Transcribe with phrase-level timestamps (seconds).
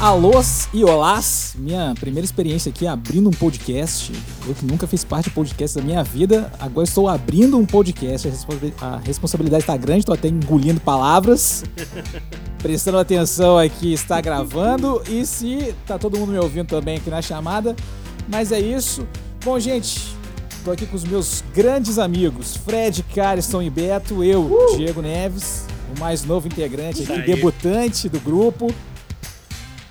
[0.00, 4.12] Alôs e olás, minha primeira experiência aqui abrindo um podcast.
[4.46, 8.28] Eu que nunca fiz parte de podcast da minha vida, agora estou abrindo um podcast.
[8.80, 11.64] A responsabilidade está grande, estou até engolindo palavras,
[12.62, 17.20] prestando atenção aqui, está gravando e se tá todo mundo me ouvindo também aqui na
[17.20, 17.74] chamada.
[18.28, 19.04] Mas é isso.
[19.44, 20.14] Bom, gente,
[20.48, 24.76] estou aqui com os meus grandes amigos, Fred, Cariston e Beto, eu, uh!
[24.76, 28.72] Diego Neves, o mais novo integrante aqui, debutante do grupo.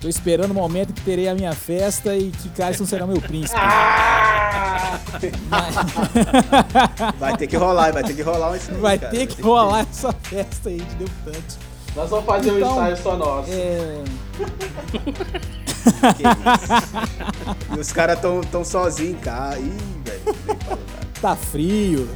[0.00, 3.58] Tô esperando o momento que terei a minha festa e que Carson será meu príncipe.
[3.60, 5.00] Ah!
[7.18, 9.84] vai ter que rolar, vai ter que rolar isso Vai cara, ter que vai rolar
[9.84, 9.90] ter.
[9.90, 11.58] essa festa aí de debutante.
[11.96, 13.50] Nós vamos fazer então, um ensaio só nosso.
[13.50, 14.04] É...
[17.76, 19.58] e os caras tão, tão sozinhos em casa.
[19.58, 19.72] Ih,
[20.04, 20.22] velho.
[21.20, 22.08] Tá frio.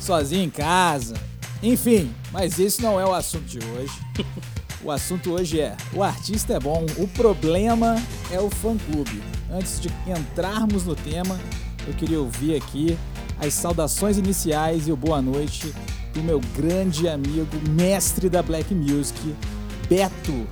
[0.00, 1.14] Sozinho em casa.
[1.62, 3.92] Enfim, mas esse não é o assunto de hoje.
[4.82, 7.96] O assunto hoje é: o artista é bom, o problema
[8.30, 9.20] é o fã-clube.
[9.50, 11.38] Antes de entrarmos no tema,
[11.86, 12.96] eu queria ouvir aqui
[13.40, 15.74] as saudações iniciais e o boa noite
[16.12, 19.18] do meu grande amigo, mestre da Black Music,
[19.88, 20.46] Beto.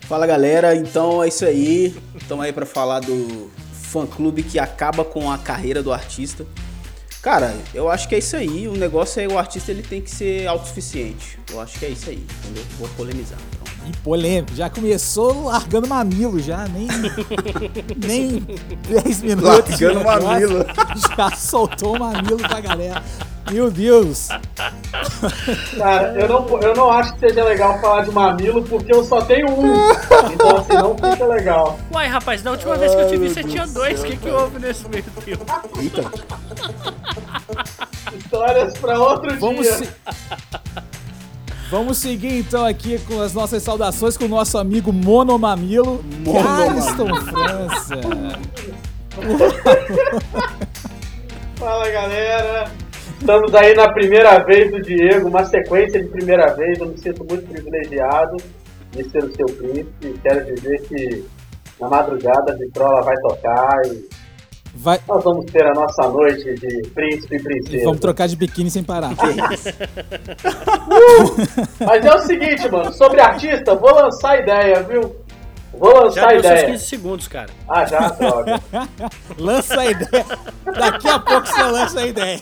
[0.00, 1.96] Fala galera, então é isso aí.
[2.14, 6.46] Estamos aí para falar do fã-clube que acaba com a carreira do artista.
[7.24, 8.68] Cara, eu acho que é isso aí.
[8.68, 11.38] O negócio é o artista ele tem que ser autossuficiente.
[11.50, 12.62] Eu acho que é isso aí, entendeu?
[12.78, 13.38] Vou polemizar.
[13.54, 13.88] Então.
[13.88, 16.86] E polêmico, já começou largando mamilo, já nem
[18.06, 18.46] nem
[18.88, 19.80] 10 minutos.
[19.80, 20.66] Largando mamilo.
[21.16, 23.02] Já soltou o mamilo pra galera.
[23.50, 24.28] Meu Deus!
[25.76, 29.20] Cara, eu não, eu não acho que seja legal falar de mamilo porque eu só
[29.22, 29.74] tenho um.
[30.32, 31.78] Então assim, não fica legal.
[31.92, 34.02] Uai, rapaz, da última Ai, vez que eu te vi você tinha dois.
[34.02, 35.44] O que, que houve nesse meio tempo?
[35.78, 37.03] Eita!
[38.16, 39.72] Histórias pra outro Vamos dia.
[39.74, 39.88] Se...
[41.70, 48.00] Vamos seguir então aqui com as nossas saudações com o nosso amigo Monomamilo, Cariston França.
[51.56, 52.70] Fala galera,
[53.24, 56.78] Estamos aí na primeira vez do Diego, uma sequência de primeira vez.
[56.78, 58.36] Eu me sinto muito privilegiado
[58.90, 60.20] de ser o seu príncipe.
[60.22, 61.24] Quero dizer que
[61.80, 64.06] na madrugada a vitrola vai tocar e
[64.74, 65.00] vai...
[65.06, 67.76] nós vamos ter a nossa noite de príncipe e princesa.
[67.76, 69.12] E vamos trocar de biquíni sem parar.
[69.12, 69.16] uh!
[71.84, 75.14] Mas é o seguinte, mano, sobre artista, vou lançar a ideia, viu?
[75.78, 76.56] Vou lançar já a ideia.
[76.56, 77.50] Já 15 segundos, cara.
[77.68, 78.60] Ah, já, droga.
[79.38, 80.26] lança a ideia.
[80.64, 82.40] Daqui a pouco você lança a ideia.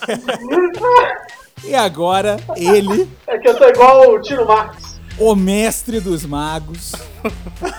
[1.64, 3.08] e agora, ele...
[3.26, 4.91] É que eu tô igual o Tino Marx.
[5.24, 6.90] O mestre dos magos,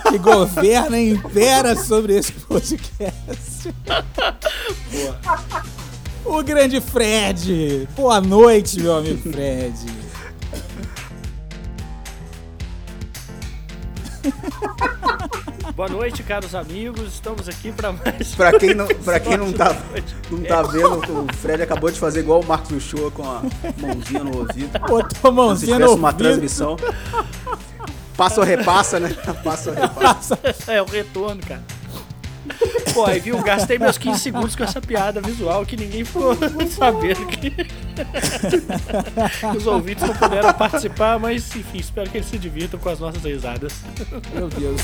[0.08, 3.70] que governa e impera sobre esse podcast.
[4.90, 5.20] Boa.
[6.24, 7.86] O grande Fred.
[7.94, 9.74] Boa noite, meu amigo Fred.
[15.76, 17.14] Boa noite, caros amigos.
[17.14, 18.32] Estamos aqui para mais.
[18.36, 19.76] Para quem não, para quem não tá,
[20.30, 23.42] não tá vendo, o Fred acabou de fazer igual o Marcos Uchoa com a
[23.76, 24.78] mãozinha no ouvido.
[24.86, 25.98] Botou a mãozinha no ouvido.
[25.98, 26.76] uma transmissão.
[28.16, 29.12] Passa ou repassa, né?
[29.42, 30.38] Passa ou repassa.
[30.68, 31.64] É o retorno, cara.
[32.92, 36.36] Pô, aí viu, gastei meus 15 segundos com essa piada visual que ninguém ficou
[36.70, 37.52] sabendo que
[39.56, 43.24] os ouvintes não puderam participar, mas enfim, espero que eles se divirtam com as nossas
[43.24, 43.72] risadas.
[44.32, 44.80] Meu Deus.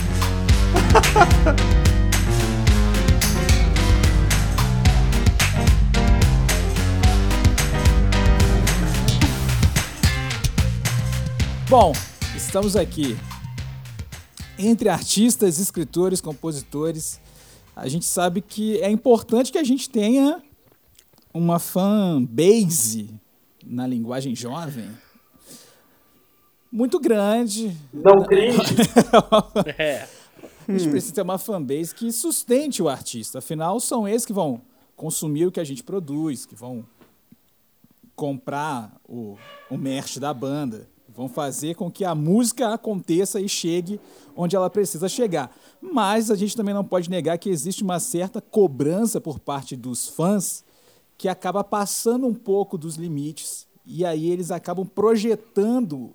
[11.68, 11.92] Bom,
[12.36, 13.16] estamos aqui
[14.58, 17.20] entre artistas, escritores, compositores
[17.80, 20.42] a gente sabe que é importante que a gente tenha
[21.32, 23.08] uma fan base
[23.64, 24.90] na linguagem jovem
[26.70, 27.74] muito grande.
[27.92, 28.58] Não cringe.
[29.78, 30.06] é.
[30.74, 33.38] A gente precisa ter uma fanbase que sustente o artista.
[33.38, 34.62] Afinal, são eles que vão
[34.96, 36.84] consumir o que a gente produz, que vão
[38.14, 39.36] comprar o,
[39.70, 44.00] o merch da banda, vão fazer com que a música aconteça e chegue
[44.36, 45.54] onde ela precisa chegar.
[45.80, 50.08] Mas a gente também não pode negar que existe uma certa cobrança por parte dos
[50.08, 50.64] fãs
[51.18, 56.12] que acaba passando um pouco dos limites e aí eles acabam projetando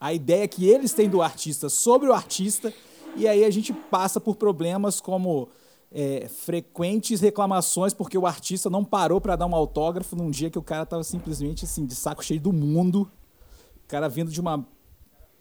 [0.00, 2.72] a ideia que eles têm do artista sobre o artista
[3.16, 5.48] e aí a gente passa por problemas como
[5.92, 10.58] é, frequentes reclamações porque o artista não parou para dar um autógrafo num dia que
[10.58, 13.10] o cara estava simplesmente assim de saco cheio do mundo,
[13.84, 14.66] o cara vindo de uma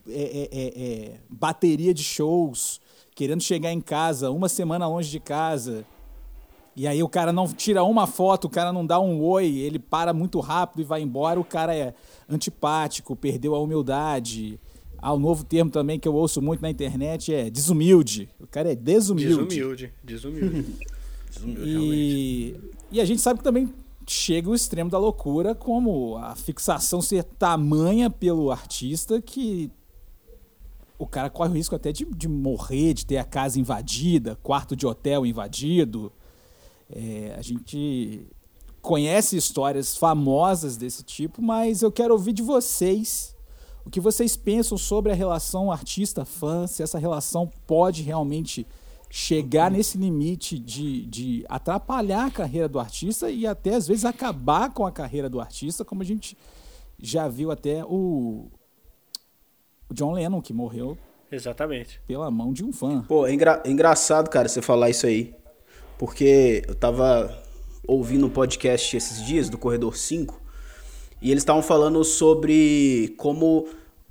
[0.07, 2.81] é, é, é, é, bateria de shows,
[3.15, 5.85] querendo chegar em casa, uma semana longe de casa.
[6.75, 9.79] E aí o cara não tira uma foto, o cara não dá um oi, ele
[9.79, 11.93] para muito rápido e vai embora, o cara é
[12.27, 14.59] antipático, perdeu a humildade.
[15.05, 18.29] Ah, o novo termo também que eu ouço muito na internet é desumilde.
[18.39, 19.35] O cara é desumilde.
[19.35, 20.65] Desumilde, desumilde.
[21.45, 22.55] E,
[22.91, 23.73] e a gente sabe que também
[24.07, 29.71] chega o extremo da loucura, como a fixação ser tamanha pelo artista que
[30.99, 34.75] o cara corre o risco até de, de morrer, de ter a casa invadida, quarto
[34.75, 36.13] de hotel invadido.
[36.87, 38.27] É, a gente
[38.79, 43.32] conhece histórias famosas desse tipo, mas eu quero ouvir de vocês
[43.85, 48.65] o que vocês pensam sobre a relação artista-fã, se essa relação pode realmente
[49.09, 54.73] chegar nesse limite de, de atrapalhar a carreira do artista e até às vezes acabar
[54.73, 56.35] com a carreira do artista, como a gente
[56.99, 58.47] já viu até o,
[59.89, 60.97] o John Lennon, que morreu
[61.31, 62.01] Exatamente.
[62.07, 63.03] pela mão de um fã.
[63.07, 65.35] Pô, é, engra- é engraçado, cara, você falar isso aí.
[65.97, 67.37] Porque eu tava
[67.87, 70.41] ouvindo um podcast esses dias do Corredor 5
[71.23, 73.67] e eles estavam falando sobre como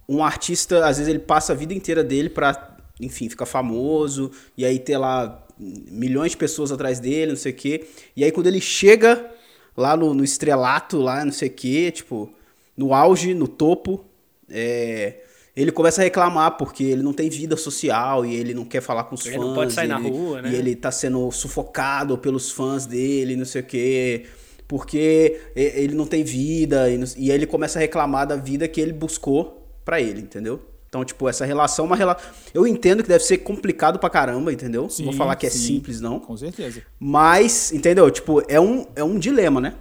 [0.08, 4.64] um artista, às vezes, ele passa a vida inteira dele pra, enfim, ficar famoso e
[4.64, 7.86] aí ter lá milhões de pessoas atrás dele, não sei o quê.
[8.16, 9.30] E aí quando ele chega
[9.76, 12.30] lá no, no estrelato, lá, não sei o quê, tipo,
[12.76, 14.04] no auge, no topo,
[14.50, 15.20] é,
[15.54, 19.04] ele começa a reclamar porque ele não tem vida social e ele não quer falar
[19.04, 19.46] com os Ele fãs.
[19.46, 20.50] não pode sair na ele- rua, né?
[20.50, 24.26] E ele tá sendo sufocado pelos fãs dele, não sei o quê.
[24.72, 26.88] Porque ele não tem vida.
[26.88, 30.62] E, e aí ele começa a reclamar da vida que ele buscou pra ele, entendeu?
[30.88, 32.24] Então, tipo, essa relação é uma relação.
[32.54, 34.84] Eu entendo que deve ser complicado pra caramba, entendeu?
[34.84, 35.58] não vou Sim, falar que é sim.
[35.58, 36.18] simples, não.
[36.18, 36.80] Com certeza.
[36.98, 38.10] Mas, entendeu?
[38.10, 39.74] Tipo, é um, é um dilema, né?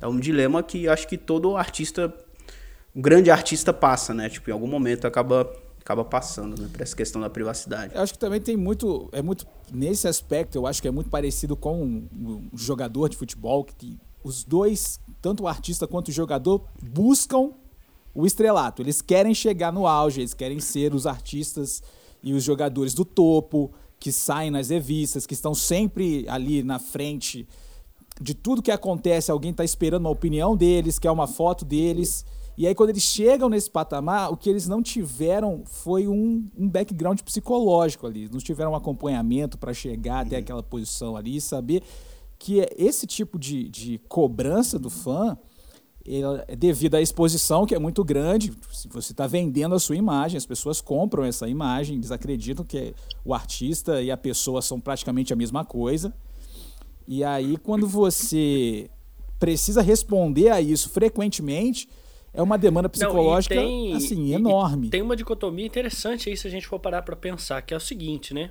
[0.00, 2.14] É um dilema que acho que todo artista,
[2.94, 4.28] um grande artista passa, né?
[4.28, 6.68] Tipo, em algum momento acaba, acaba passando, né?
[6.72, 7.96] Por essa questão da privacidade.
[7.96, 9.08] Eu acho que também tem muito.
[9.10, 9.44] É muito.
[9.72, 12.08] Nesse aspecto, eu acho que é muito parecido com um,
[12.52, 17.52] um jogador de futebol, que os dois, tanto o artista quanto o jogador, buscam
[18.12, 18.82] o estrelato.
[18.82, 21.82] Eles querem chegar no auge, eles querem ser os artistas
[22.22, 23.70] e os jogadores do topo,
[24.00, 27.46] que saem nas revistas, que estão sempre ali na frente
[28.20, 32.24] de tudo que acontece, alguém está esperando uma opinião deles, quer uma foto deles.
[32.56, 36.68] E aí, quando eles chegam nesse patamar, o que eles não tiveram foi um, um
[36.68, 38.28] background psicológico ali.
[38.32, 41.82] Não tiveram um acompanhamento para chegar até aquela posição ali e saber
[42.38, 45.36] que é esse tipo de, de cobrança do fã
[46.48, 48.52] é devido à exposição, que é muito grande.
[48.72, 52.94] Se você está vendendo a sua imagem, as pessoas compram essa imagem, eles acreditam que
[53.24, 56.14] o artista e a pessoa são praticamente a mesma coisa.
[57.08, 58.88] E aí, quando você
[59.38, 61.88] precisa responder a isso frequentemente,
[62.32, 64.90] é uma demanda Não, psicológica tem- assim, enorme.
[64.90, 67.80] tem uma dicotomia interessante aí se a gente for parar pra pensar, que é o
[67.80, 68.50] seguinte, né?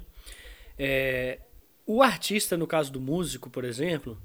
[0.78, 1.40] É,
[1.86, 4.18] o artista, no caso do músico, por exemplo,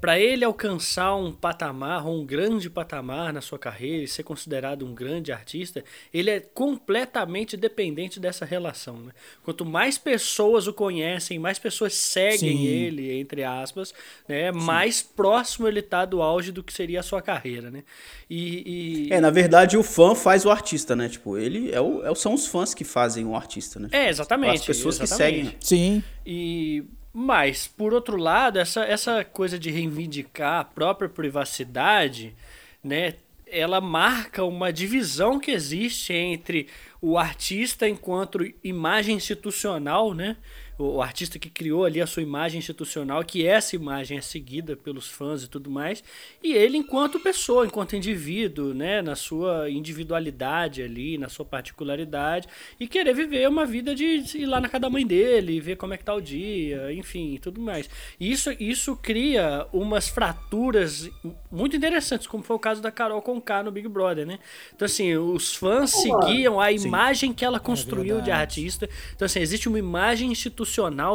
[0.00, 4.94] para ele alcançar um patamar, um grande patamar na sua carreira e ser considerado um
[4.94, 8.96] grande artista, ele é completamente dependente dessa relação.
[8.96, 9.12] Né?
[9.44, 12.66] Quanto mais pessoas o conhecem, mais pessoas seguem Sim.
[12.66, 13.92] ele, entre aspas,
[14.26, 14.50] né?
[14.50, 17.70] mais próximo ele tá do auge do que seria a sua carreira.
[17.70, 17.84] Né?
[18.28, 21.10] E, e- É, na verdade, o fã faz o artista, né?
[21.10, 23.88] Tipo, ele é o, é são os fãs que fazem o artista, né?
[23.92, 24.60] É, exatamente.
[24.60, 25.44] As pessoas que exatamente.
[25.44, 25.56] seguem.
[25.60, 32.34] Sim, E mas por outro lado, essa, essa coisa de reivindicar a própria privacidade,
[32.82, 33.14] né,
[33.46, 36.68] ela marca uma divisão que existe entre
[37.00, 40.36] o artista enquanto imagem institucional, né?
[40.80, 44.76] O o artista que criou ali a sua imagem institucional, que essa imagem é seguida
[44.76, 46.04] pelos fãs e tudo mais,
[46.42, 52.86] e ele enquanto pessoa, enquanto indivíduo, né, na sua individualidade ali, na sua particularidade, e
[52.86, 55.96] querer viver uma vida de ir lá na casa da mãe dele, ver como é
[55.96, 57.88] que tá o dia, enfim, e tudo mais.
[58.18, 61.08] E isso, isso cria umas fraturas
[61.50, 64.38] muito interessantes, como foi o caso da Carol Conká no Big Brother, né?
[64.74, 68.42] Então, assim, os fãs seguiam a imagem que ela construiu de verdade.
[68.42, 68.88] artista.
[69.14, 70.69] Então, assim, existe uma imagem institucional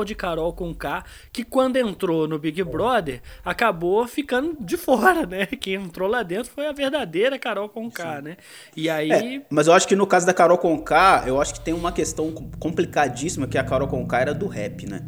[0.06, 5.46] de Carol Conká que, quando entrou no Big Brother, acabou ficando de fora, né?
[5.60, 8.38] Quem entrou lá dentro foi a verdadeira Carol Conká, né?
[8.76, 9.12] E aí.
[9.12, 11.92] É, mas eu acho que no caso da Carol Conká, eu acho que tem uma
[11.92, 15.02] questão com- complicadíssima que a Carol Conká era do rap, né?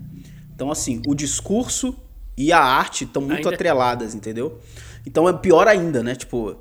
[0.56, 1.96] Então, assim, o discurso
[2.38, 4.60] e a arte estão muito Ainda- atreladas, entendeu?
[5.06, 6.16] Então é pior ainda, né?
[6.16, 6.58] Tipo,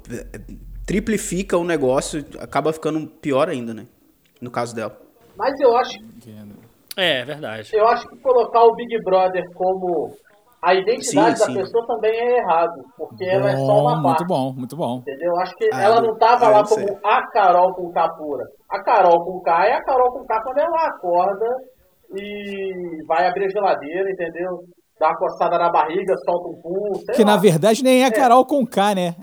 [0.84, 3.86] triplifica o negócio, acaba ficando pior ainda, né?
[4.40, 5.00] No caso dela.
[5.36, 5.98] Mas eu acho,
[6.96, 7.70] É, verdade.
[7.74, 10.10] eu acho que colocar o Big Brother como
[10.62, 11.54] a identidade Sim, da sim.
[11.54, 14.20] pessoa também é errado, porque ela é só uma bom, parte.
[14.20, 14.96] muito bom, muito bom.
[14.98, 15.30] Entendeu?
[15.32, 16.96] Eu Acho que Ah, ela não tava ah, eu lá como sei.
[17.04, 18.44] a Carol com K pura.
[18.70, 21.46] A Carol com K é a Carol com K quando ela acorda
[22.14, 24.60] e vai abrir a geladeira, entendeu?
[24.98, 27.32] Dá uma coçada na barriga, solta um sei Que lá.
[27.32, 29.14] na verdade nem é a Carol com K, né?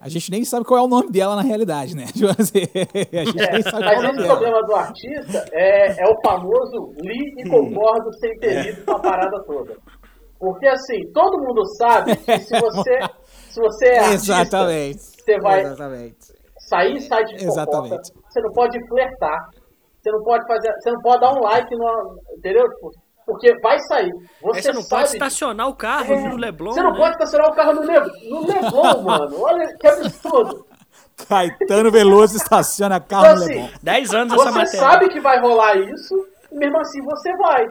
[0.00, 2.06] A gente nem sabe qual é o nome dela na realidade, né?
[2.16, 2.62] Tipo assim,
[3.12, 4.28] a gente É, nem sabe qual é o nome esse dela.
[4.38, 8.98] problema do artista é, é o famoso li e concordo sem ter lido com a
[9.00, 9.76] parada toda.
[10.38, 12.98] Porque assim, todo mundo sabe que se você,
[13.50, 14.98] se você é artista, Exatamente.
[15.00, 16.16] você vai Exatamente.
[16.70, 18.10] sair em site de Exatamente.
[18.26, 19.38] você não pode flertar,
[20.00, 22.64] você não pode fazer, você não pode dar um like no, entendeu?
[22.70, 22.90] Tipo,
[23.30, 24.12] porque vai sair.
[24.42, 26.96] Você, você não sabe pode estacionar o carro É, no Leblon, Você não né?
[26.96, 29.40] pode estacionar o carro no, Le, no Leblon, mano.
[29.40, 30.66] Olha que absurdo.
[31.28, 33.70] Caetano Veloso estaciona carro Então, no assim, Leblon.
[33.82, 34.78] 10 anos essa Você matéria.
[34.78, 37.66] sabe que vai rolar isso, e mesmo assim você vai.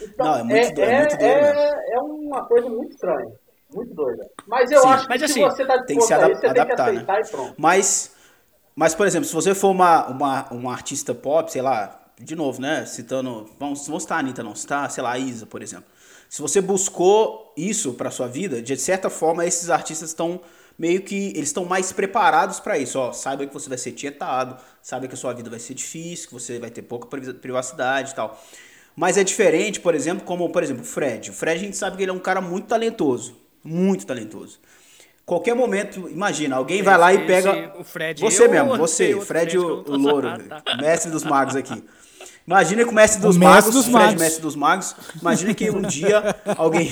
[0.00, 3.32] Então, Não, é muito doido, é muito doido é, é uma coisa muito estranha.
[3.72, 4.26] Muito doida.
[4.46, 6.24] Mas eu Sim, acho que mas se assim, você tá Tem que se disposto a
[6.24, 7.20] adap- isso, você tem que adaptar, aceitar né?
[7.20, 7.56] e pronto.
[7.56, 8.12] Mas,
[8.76, 12.60] mas, por exemplo, se você for uma, uma, uma artista pop, sei lá, de novo,
[12.60, 12.84] né?
[12.86, 13.48] Citando.
[13.58, 14.54] Vamos, vamos citar a Anitta, não.
[14.54, 15.86] Citar, sei lá, a Isa, por exemplo.
[16.28, 20.40] Se você buscou isso pra sua vida, de certa forma, esses artistas estão
[20.78, 21.28] meio que.
[21.28, 22.98] Eles estão mais preparados pra isso.
[22.98, 26.28] Ó, saiba que você vai ser tietado, saiba que a sua vida vai ser difícil,
[26.28, 28.38] que você vai ter pouca priva- privacidade e tal.
[28.94, 31.30] Mas é diferente, por exemplo, como, por exemplo, o Fred.
[31.30, 33.36] O Fred a gente sabe que ele é um cara muito talentoso.
[33.62, 34.58] Muito talentoso.
[35.24, 37.74] Qualquer momento, imagina, alguém vai lá e pega.
[37.78, 40.62] o Fred, Você mesmo, você, Fred, o, o louro, tá?
[40.80, 41.84] mestre dos magos aqui.
[42.48, 44.22] Imagina que o mestre dos O mestre magos, dos Fred, magos.
[44.22, 46.90] mestre dos magos, imagina que um dia alguém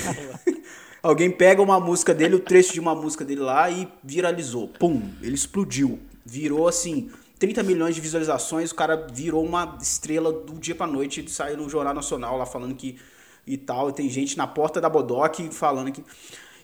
[1.02, 4.68] alguém pega uma música dele, o trecho de uma música dele lá e viralizou.
[4.68, 5.98] Pum, ele explodiu.
[6.26, 7.08] Virou assim,
[7.38, 11.56] 30 milhões de visualizações, o cara virou uma estrela do dia pra noite, ele saiu
[11.56, 12.98] no Jornal Nacional lá falando que
[13.46, 16.04] e tal, e tem gente na porta da Bodoc falando que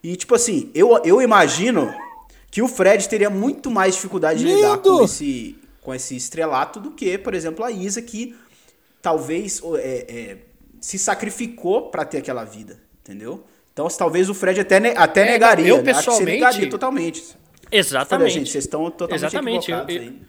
[0.02, 1.94] e tipo assim, eu, eu imagino
[2.50, 6.90] que o Fred teria muito mais dificuldade de lidar com esse, com esse estrelato do
[6.90, 8.37] que, por exemplo, a Isa, que
[9.02, 10.37] talvez é, é,
[10.80, 13.44] se sacrificou pra ter aquela vida, entendeu?
[13.73, 15.66] Então, talvez o Fred até, ne- até É, negaria.
[15.68, 15.92] eu, né?
[15.92, 17.21] Acho que negaria totalmente.
[17.23, 18.35] Falei, Exatamente.
[18.35, 20.21] gente, vocês estão totalmente Exatamente, eu- eu- aí.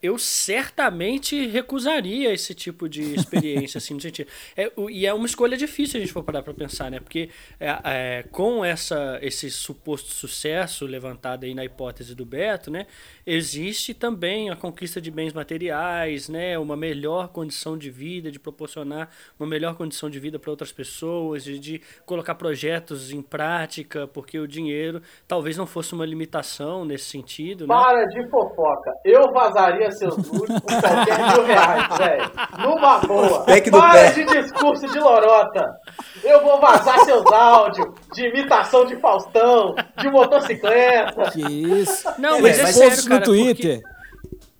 [0.00, 4.30] Eu certamente recusaria esse tipo de experiência, assim, no sentido.
[4.56, 7.00] É, e é uma escolha difícil a gente for parar para pensar, né?
[7.00, 12.86] Porque é, é, com essa, esse suposto sucesso levantado aí na hipótese do Beto, né?
[13.26, 16.56] Existe também a conquista de bens materiais, né?
[16.58, 21.42] Uma melhor condição de vida, de proporcionar uma melhor condição de vida para outras pessoas,
[21.42, 27.06] de, de colocar projetos em prática, porque o dinheiro talvez não fosse uma limitação nesse
[27.06, 27.74] sentido, né?
[27.74, 28.92] Para de fofoca.
[29.04, 32.30] Eu vazaria seus nudes por qualquer mil reais, velho.
[32.58, 33.44] Numa boa.
[33.44, 35.76] Para de discurso de lorota.
[36.22, 41.30] Eu vou vazar seus áudios de imitação de Faustão, de motocicleta.
[41.30, 42.08] Que isso.
[42.18, 43.80] Não, É, mas é mas sério, Posts cara, no Twitter.
[43.80, 43.98] Porque,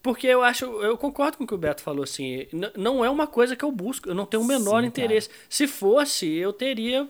[0.03, 3.27] porque eu acho, eu concordo com o que o Beto falou, assim, não é uma
[3.27, 5.29] coisa que eu busco, eu não tenho o menor Sim, interesse.
[5.49, 7.07] Se fosse, eu teria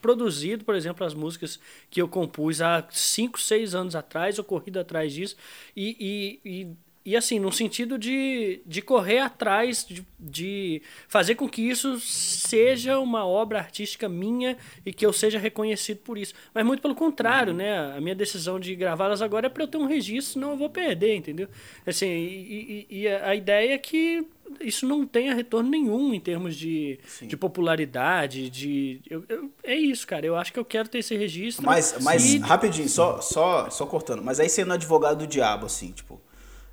[0.00, 1.60] produzido, por exemplo, as músicas
[1.90, 5.36] que eu compus há 5, 6 anos atrás, eu corrido atrás disso,
[5.76, 6.76] e, e, e,
[7.10, 12.98] e, assim, no sentido de, de correr atrás, de, de fazer com que isso seja
[12.98, 16.34] uma obra artística minha e que eu seja reconhecido por isso.
[16.54, 17.94] Mas muito pelo contrário, né?
[17.96, 20.70] A minha decisão de gravá-las agora é para eu ter um registro, senão eu vou
[20.70, 21.48] perder, entendeu?
[21.86, 24.26] Assim, e, e- e a ideia é que
[24.60, 29.00] isso não tenha retorno nenhum em termos de, de popularidade, de...
[29.08, 30.26] eu- eu- é isso, cara.
[30.26, 31.64] Eu acho que eu quero ter esse registro.
[31.64, 34.22] Mas, mas e- rapidinho, só, só, só cortando.
[34.22, 36.20] Mas aí sendo advogado do diabo, assim, tipo.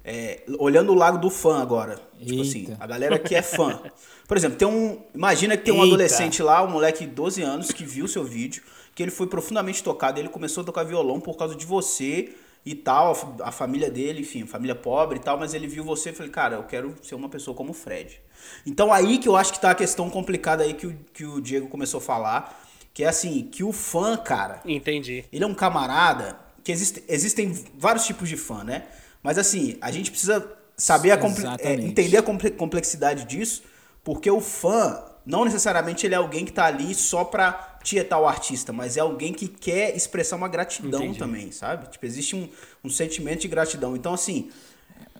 [0.09, 1.99] É, olhando o lado do fã agora.
[2.25, 2.77] Tipo assim, Eita.
[2.79, 3.81] a galera que é fã.
[4.25, 5.03] Por exemplo, tem um.
[5.13, 5.87] Imagina que tem um Eita.
[5.87, 8.63] adolescente lá, um moleque de 12 anos, que viu seu vídeo,
[8.95, 12.33] que ele foi profundamente tocado, ele começou a tocar violão por causa de você
[12.65, 16.13] e tal, a família dele, enfim, família pobre e tal, mas ele viu você e
[16.13, 18.21] falei, cara, eu quero ser uma pessoa como o Fred.
[18.65, 21.41] Então aí que eu acho que tá a questão complicada aí que o, que o
[21.41, 25.25] Diego começou a falar, que é assim, que o fã, cara, Entendi.
[25.31, 28.83] ele é um camarada que existe, existem vários tipos de fã, né?
[29.27, 31.19] Mas assim, a gente precisa saber a
[31.59, 33.61] é, entender a comple- complexidade disso,
[34.01, 38.25] porque o fã não necessariamente ele é alguém que tá ali só pra tietar o
[38.25, 41.19] artista, mas é alguém que quer expressar uma gratidão Entendi.
[41.19, 41.89] também, sabe?
[41.89, 42.47] Tipo, existe um,
[42.81, 43.97] um sentimento de gratidão.
[43.97, 44.49] Então, assim,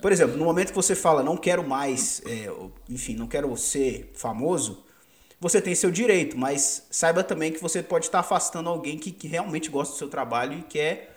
[0.01, 2.49] por exemplo, no momento que você fala, não quero mais, é,
[2.89, 4.85] enfim, não quero ser famoso,
[5.37, 9.27] você tem seu direito, mas saiba também que você pode estar afastando alguém que, que
[9.27, 11.13] realmente gosta do seu trabalho e quer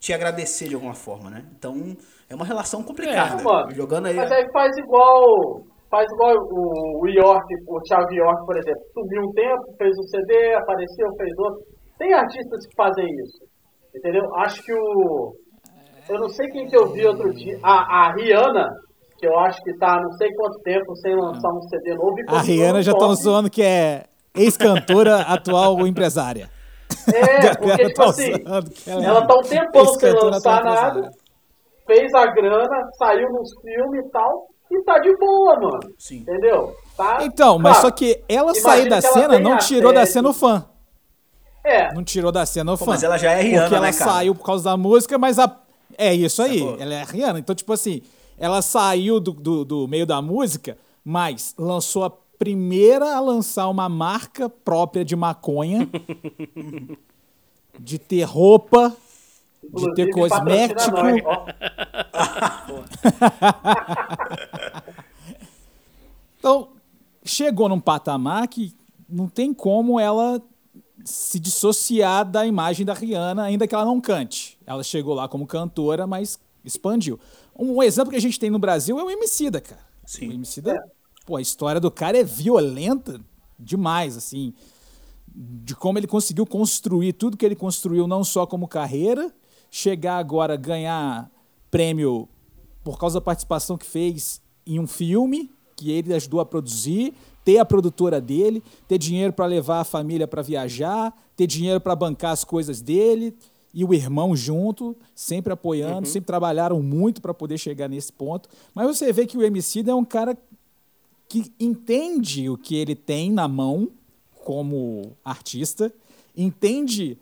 [0.00, 1.44] te agradecer de alguma forma, né?
[1.58, 1.94] Então,
[2.30, 3.40] é uma relação complicada.
[3.40, 3.70] É, mano.
[3.72, 4.14] Jogando aí.
[4.14, 5.62] Mas aí faz igual.
[5.90, 8.80] Faz igual o, o York, o Thiago York, por exemplo.
[8.94, 11.60] Sumiu um tempo, fez um CD, apareceu, fez outro.
[11.98, 13.50] Tem artistas que fazem isso.
[13.94, 14.22] Entendeu?
[14.36, 15.32] Acho que o.
[16.08, 17.58] Eu não sei quem que eu vi outro dia.
[17.64, 18.68] A, a Rihanna,
[19.18, 22.14] que eu acho que tá não sei quanto tempo sem lançar um CD novo.
[22.16, 24.04] e A Rihanna já estão zoando que é
[24.36, 26.48] ex-cantora, atual empresária.
[27.12, 28.32] É, porque, tipo assim,
[28.86, 31.10] ela tá um tempão sem lançar nada,
[31.90, 35.80] fez a grana, saiu nos filmes e tal, e tá de boa, mano.
[35.98, 36.18] Sim.
[36.18, 36.76] Entendeu?
[36.96, 40.64] Tá, então, mas só que ela sair da cena não tirou da cena o fã.
[41.64, 41.92] É.
[41.92, 42.86] Não tirou da cena o fã.
[42.86, 44.10] Mas ela já é Rihanna, Porque ela né, cara?
[44.12, 45.60] saiu por causa da música, mas a...
[45.98, 46.76] É isso aí, Sacou?
[46.78, 47.38] ela é Rihanna.
[47.40, 48.02] Então, tipo assim,
[48.38, 53.88] ela saiu do, do, do meio da música, mas lançou a primeira a lançar uma
[53.88, 55.88] marca própria de maconha,
[57.78, 58.96] de ter roupa,
[59.62, 60.96] de ter cosmético.
[66.38, 66.68] então,
[67.24, 68.74] chegou num patamar que
[69.08, 70.40] não tem como ela
[71.04, 74.58] se dissociar da imagem da Rihanna, ainda que ela não cante.
[74.66, 77.18] Ela chegou lá como cantora, mas expandiu.
[77.58, 79.80] Um exemplo que a gente tem no Brasil é o Emicida, cara.
[80.04, 80.28] Sim.
[80.28, 80.82] O Emicida, é.
[81.26, 83.20] pô, a história do cara é violenta
[83.58, 84.54] demais, assim,
[85.28, 89.32] de como ele conseguiu construir tudo que ele construiu, não só como carreira,
[89.70, 91.30] chegar agora a ganhar
[91.70, 92.28] prêmio
[92.82, 97.58] por causa da participação que fez em um filme que ele ajudou a produzir, ter
[97.58, 102.32] a produtora dele, ter dinheiro para levar a família para viajar, ter dinheiro para bancar
[102.32, 103.34] as coisas dele
[103.72, 106.04] e o irmão junto, sempre apoiando, uhum.
[106.04, 108.48] sempre trabalharam muito para poder chegar nesse ponto.
[108.74, 110.36] Mas você vê que o MC é um cara
[111.28, 113.88] que entende o que ele tem na mão
[114.44, 115.92] como artista,
[116.36, 117.16] entende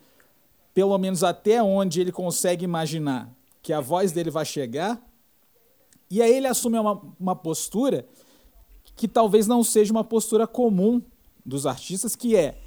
[0.79, 5.05] pelo menos até onde ele consegue imaginar que a voz dele vai chegar,
[6.09, 8.07] e aí ele assume uma, uma postura
[8.95, 11.03] que talvez não seja uma postura comum
[11.45, 12.61] dos artistas, que é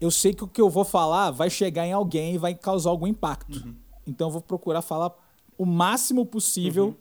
[0.00, 2.90] eu sei que o que eu vou falar vai chegar em alguém e vai causar
[2.90, 3.58] algum impacto.
[3.66, 3.74] Uhum.
[4.06, 5.12] Então eu vou procurar falar
[5.58, 6.94] o máximo possível uhum.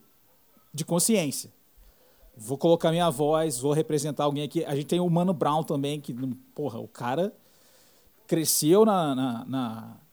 [0.74, 1.53] de consciência.
[2.36, 4.65] Vou colocar minha voz, vou representar alguém aqui.
[4.65, 6.12] A gente tem o Mano Brown também, que,
[6.56, 7.36] porra, o cara
[8.25, 10.08] cresceu na, na, na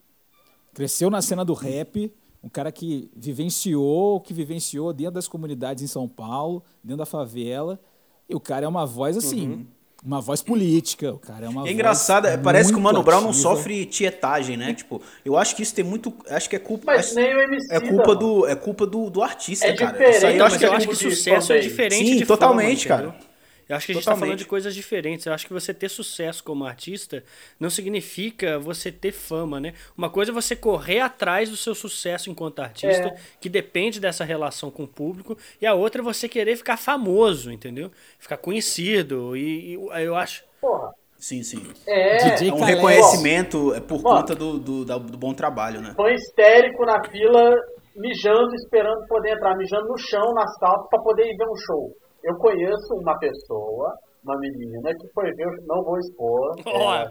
[0.76, 2.12] cresceu na cena do rap,
[2.44, 7.80] um cara que vivenciou, que vivenciou dentro das comunidades em São Paulo, dentro da favela,
[8.28, 9.66] e o cara é uma voz assim, uhum.
[10.04, 13.32] uma voz política, o cara é uma É engraçado, parece que o Mano Brown não
[13.32, 14.74] sofre tietagem, né?
[14.74, 17.74] Tipo, eu acho que isso tem muito, acho que é culpa Mas nem o MC
[17.74, 19.92] é culpa do é culpa do, do artista, é cara.
[19.92, 22.86] Diferente, isso aí eu acho que, eu acho que sucesso é diferente Sim, de totalmente,
[22.86, 23.35] fama, cara.
[23.68, 25.26] Eu acho que a gente está falando de coisas diferentes.
[25.26, 27.24] Eu acho que você ter sucesso como artista
[27.58, 29.74] não significa você ter fama, né?
[29.96, 33.16] Uma coisa é você correr atrás do seu sucesso enquanto artista, é.
[33.40, 37.50] que depende dessa relação com o público, e a outra é você querer ficar famoso,
[37.50, 37.90] entendeu?
[38.18, 39.36] Ficar conhecido.
[39.36, 40.44] E, e eu acho.
[40.60, 40.92] Porra.
[41.18, 41.62] Sim, sim.
[41.86, 45.92] É, é um reconhecimento é por Mano, conta do, do, do, bom trabalho, né?
[45.96, 47.54] Foi histérico na fila,
[47.96, 51.90] mijando, esperando poder entrar, mijando no chão, nas calças, para poder ir ver um show.
[52.26, 56.56] Eu conheço uma pessoa, uma menina, que foi ver, não vou expor.
[56.66, 57.06] Ó,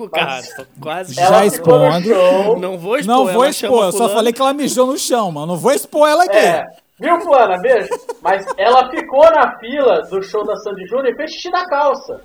[0.00, 0.40] oh, cara,
[0.80, 2.58] quase já expondo.
[2.58, 3.14] Não vou expor.
[3.14, 5.48] Não vou expor, eu só falei que ela mijou no chão, mano.
[5.48, 6.38] Não vou expor ela aqui.
[6.38, 6.64] É.
[6.98, 7.60] Viu, Fulana?
[7.60, 7.90] Beijo.
[8.22, 12.22] Mas ela ficou na fila do show da Sandy Júnior e fez xixi na calça.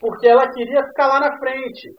[0.00, 1.94] Porque ela queria ficar lá na frente.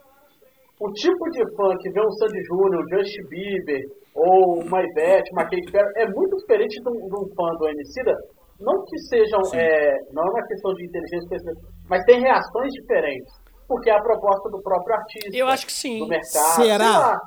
[0.78, 3.82] O tipo de fã que vê um Sandy Júnior, um Justin Bieber,
[4.14, 7.70] ou uma Ivete, uma Kate Perry, é muito diferente de um, de um fã do
[7.70, 8.14] Emicida
[8.62, 11.38] não que sejam, é, não é uma questão de inteligência,
[11.90, 13.34] mas tem reações diferentes,
[13.68, 15.30] porque é a proposta do próprio artista.
[15.34, 16.00] Eu acho que sim.
[16.00, 16.56] Do mercado.
[16.56, 17.20] Será?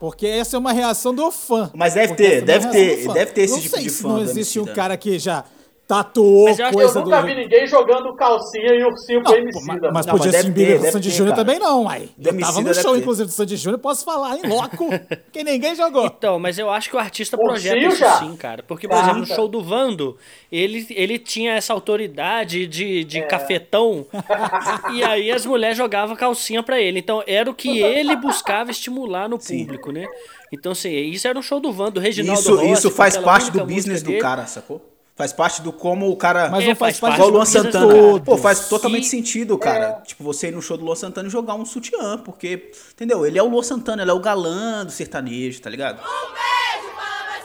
[0.00, 1.70] Porque essa é uma reação do fã.
[1.74, 4.08] Mas deve ter, é deve ter, deve ter esse não tipo de fã.
[4.08, 5.44] Não existe um cara que já
[5.92, 7.26] tatuou mas eu coisa eu nunca do...
[7.26, 9.66] vi ninguém jogando calcinha e ursinho pro MC.
[9.66, 12.10] Mas, mas não, pro Justin Bieber e Sandy Júnior também não, aí.
[12.18, 14.88] Eu tava no show, inclusive, do Sandy Júnior, posso falar em loco,
[15.30, 16.06] que ninguém jogou.
[16.06, 18.18] Então, mas eu acho que o artista projeta isso já?
[18.18, 18.62] sim, cara.
[18.62, 20.16] Porque, por exemplo, no show do Vando,
[20.50, 23.22] ele, ele tinha essa autoridade de, de é.
[23.22, 24.06] cafetão,
[24.94, 27.00] e aí as mulheres jogavam calcinha pra ele.
[27.00, 29.98] Então, era o que ele buscava estimular no público, sim.
[29.98, 30.06] né?
[30.50, 33.50] Então, assim, isso era no show do Vando, do Reginaldo Isso, Rossi, isso faz parte
[33.50, 34.91] do business do cara, sacou?
[35.14, 36.48] Faz parte do como o cara.
[36.48, 37.94] Mas não faz, faz parte do Luan Santana.
[37.94, 38.24] Todo.
[38.24, 39.08] Pô, faz totalmente e...
[39.08, 40.00] sentido, cara.
[40.00, 40.06] É.
[40.06, 43.26] Tipo, você ir no show do Luan Santana e jogar um sutiã, porque, entendeu?
[43.26, 46.00] Ele é o Luan Santana, ele é o galã do sertanejo, tá ligado?
[46.00, 46.88] Um beijo,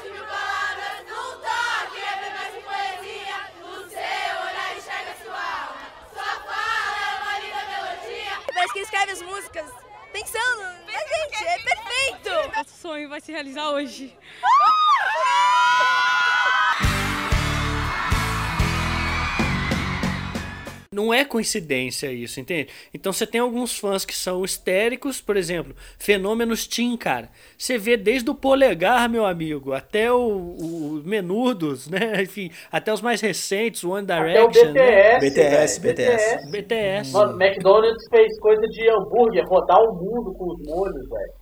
[0.08, 0.19] que
[1.43, 3.38] toque, é mais que poesia.
[3.60, 5.91] No seu olhar enxerga sua alma.
[6.13, 8.32] Sua fala é uma linda melodia.
[8.53, 9.65] Parece que ele escreve as músicas
[10.13, 10.63] pensando.
[10.88, 12.56] É, gente, é perfeito.
[12.56, 14.15] Nosso sonho vai se realizar hoje.
[20.97, 22.69] Não é coincidência isso, entende?
[22.91, 27.29] Então você tem alguns fãs que são histéricos, por exemplo, fenômenos teen, cara.
[27.55, 32.21] Você vê desde o polegar, meu amigo, até o, o Menudos, né?
[32.25, 35.19] Enfim, até os mais recentes, One Até o Direction, né?
[35.19, 35.95] BTS, BTS, velho.
[35.95, 36.51] BTS.
[36.51, 37.13] BTS.
[37.13, 41.33] Mano, McDonald's fez coisa de hambúrguer, rodar o mundo com os molhos, velho.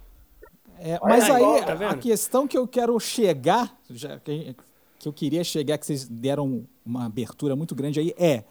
[0.79, 4.53] É, mas aí, tá a questão que eu quero chegar, já que,
[4.99, 8.43] que eu queria chegar, que vocês deram uma abertura muito grande aí, é: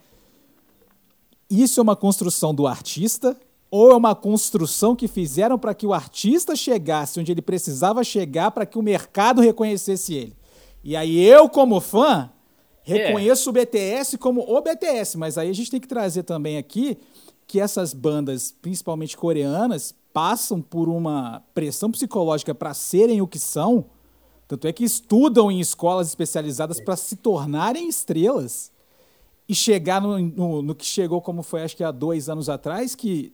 [1.63, 3.37] isso é uma construção do artista
[3.71, 8.51] ou é uma construção que fizeram para que o artista chegasse onde ele precisava chegar
[8.53, 10.37] para que o mercado reconhecesse ele?
[10.83, 12.31] E aí eu, como fã,
[12.83, 16.99] reconheço o BTS como o BTS, mas aí a gente tem que trazer também aqui
[17.47, 23.87] que essas bandas, principalmente coreanas, passam por uma pressão psicológica para serem o que são.
[24.47, 28.71] Tanto é que estudam em escolas especializadas para se tornarem estrelas
[29.49, 32.95] e chegar no, no, no que chegou, como foi acho que há dois anos atrás,
[32.95, 33.33] que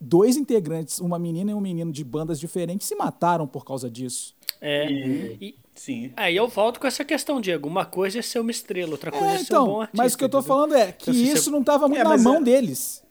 [0.00, 4.34] dois integrantes, uma menina e um menino de bandas diferentes, se mataram por causa disso.
[4.60, 4.90] É.
[5.40, 6.12] E, Sim.
[6.16, 7.68] aí eu volto com essa questão, Diego.
[7.68, 10.02] Uma coisa é ser uma estrela, outra coisa é, É, ser um bom então, artista.
[10.02, 10.54] mas o que eu tô entendeu?
[10.56, 13.02] falando é que Então, isso você- não estava muito É, na mão é- deles.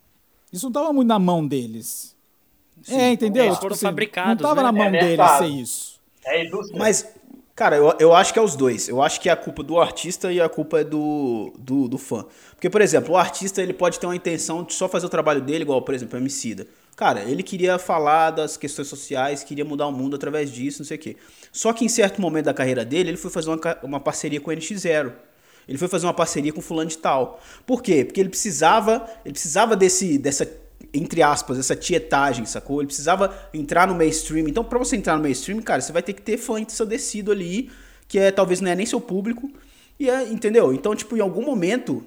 [0.52, 2.16] Isso não estava muito na mão deles.
[2.90, 3.44] É, entendeu?
[3.44, 4.64] Eles Tipo foram assim, fabricados, Não estava né?
[4.64, 5.40] na mão É deles mercado.
[5.40, 6.00] ser isso.
[6.26, 6.78] É indústria.
[6.80, 7.08] Mas,
[7.58, 8.88] cara, eu, eu acho que é os dois.
[8.88, 11.98] Eu acho que é a culpa do artista e a culpa é do, do, do
[11.98, 12.24] fã.
[12.52, 15.42] Porque, por exemplo, o artista ele pode ter uma intenção de só fazer o trabalho
[15.42, 16.68] dele, igual, por exemplo, o Emicida.
[16.96, 20.98] Cara, ele queria falar das questões sociais, queria mudar o mundo através disso, não sei
[20.98, 21.18] o quê.
[21.52, 24.52] Só que em certo momento da carreira dele, ele foi fazer uma, uma parceria com
[24.52, 25.12] o NX0.
[25.68, 27.42] Ele foi fazer uma parceria com fulano de tal.
[27.66, 28.06] Por quê?
[28.06, 30.48] Porque ele precisava, ele precisava desse, dessa,
[30.94, 32.80] entre aspas, essa tietagem, sacou?
[32.80, 34.48] Ele precisava entrar no mainstream.
[34.48, 37.70] Então, pra você entrar no mainstream, cara, você vai ter que ter fã ensandecido ali,
[38.08, 39.52] que é talvez não é nem seu público.
[40.00, 40.74] E é, entendeu?
[40.74, 42.06] Então, tipo, em algum momento,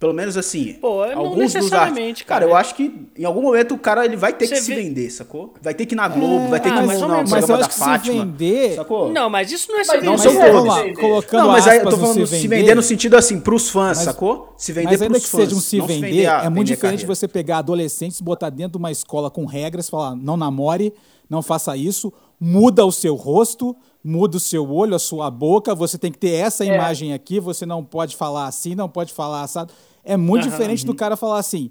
[0.00, 2.26] pelo menos assim, Pô, não alguns dos necessariamente, artistas.
[2.26, 2.40] cara.
[2.40, 4.74] Cara, eu acho que em algum momento o cara ele vai ter Você que se
[4.74, 5.52] vê- vender, sacou?
[5.62, 7.08] Vai ter que ir na Globo, vai ter ah, que ir mais no.
[7.08, 8.24] Mas eu programa acho da que se Fátima.
[8.24, 8.74] vender.
[8.76, 9.12] Sacou?
[9.12, 10.94] Não, mas isso não é se não Não, são se vender.
[10.98, 13.68] colocando Não, mas aí eu tô falando se se vender, vender no sentido assim, pros
[13.68, 14.54] fãs, Mas- sacou?
[14.56, 15.44] Se vender Mas ainda pros que fãs.
[15.44, 18.72] seja um se não vender, a- é muito vender diferente você pegar adolescentes, botar dentro
[18.72, 20.94] de uma escola com regras, falar, não namore,
[21.28, 22.10] não faça isso,
[22.40, 26.30] muda o seu rosto, muda o seu olho, a sua boca, você tem que ter
[26.32, 26.74] essa É.
[26.74, 29.74] imagem aqui, você não pode falar assim, não pode falar assado.
[30.04, 31.70] É muito diferente do cara falar assim,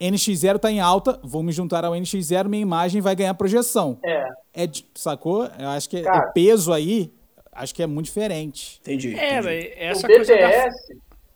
[0.00, 3.98] NX0 tá em alta, vou me juntar ao NX0, minha imagem vai ganhar projeção.
[4.04, 4.24] É.
[4.64, 5.44] É, sacou?
[5.58, 6.28] Eu acho que Cara.
[6.28, 7.12] o peso aí,
[7.52, 8.78] acho que é muito diferente.
[8.82, 9.14] Entendi.
[9.18, 9.72] É, entendi.
[9.76, 10.46] essa o coisa da...
[10.46, 10.74] BTS,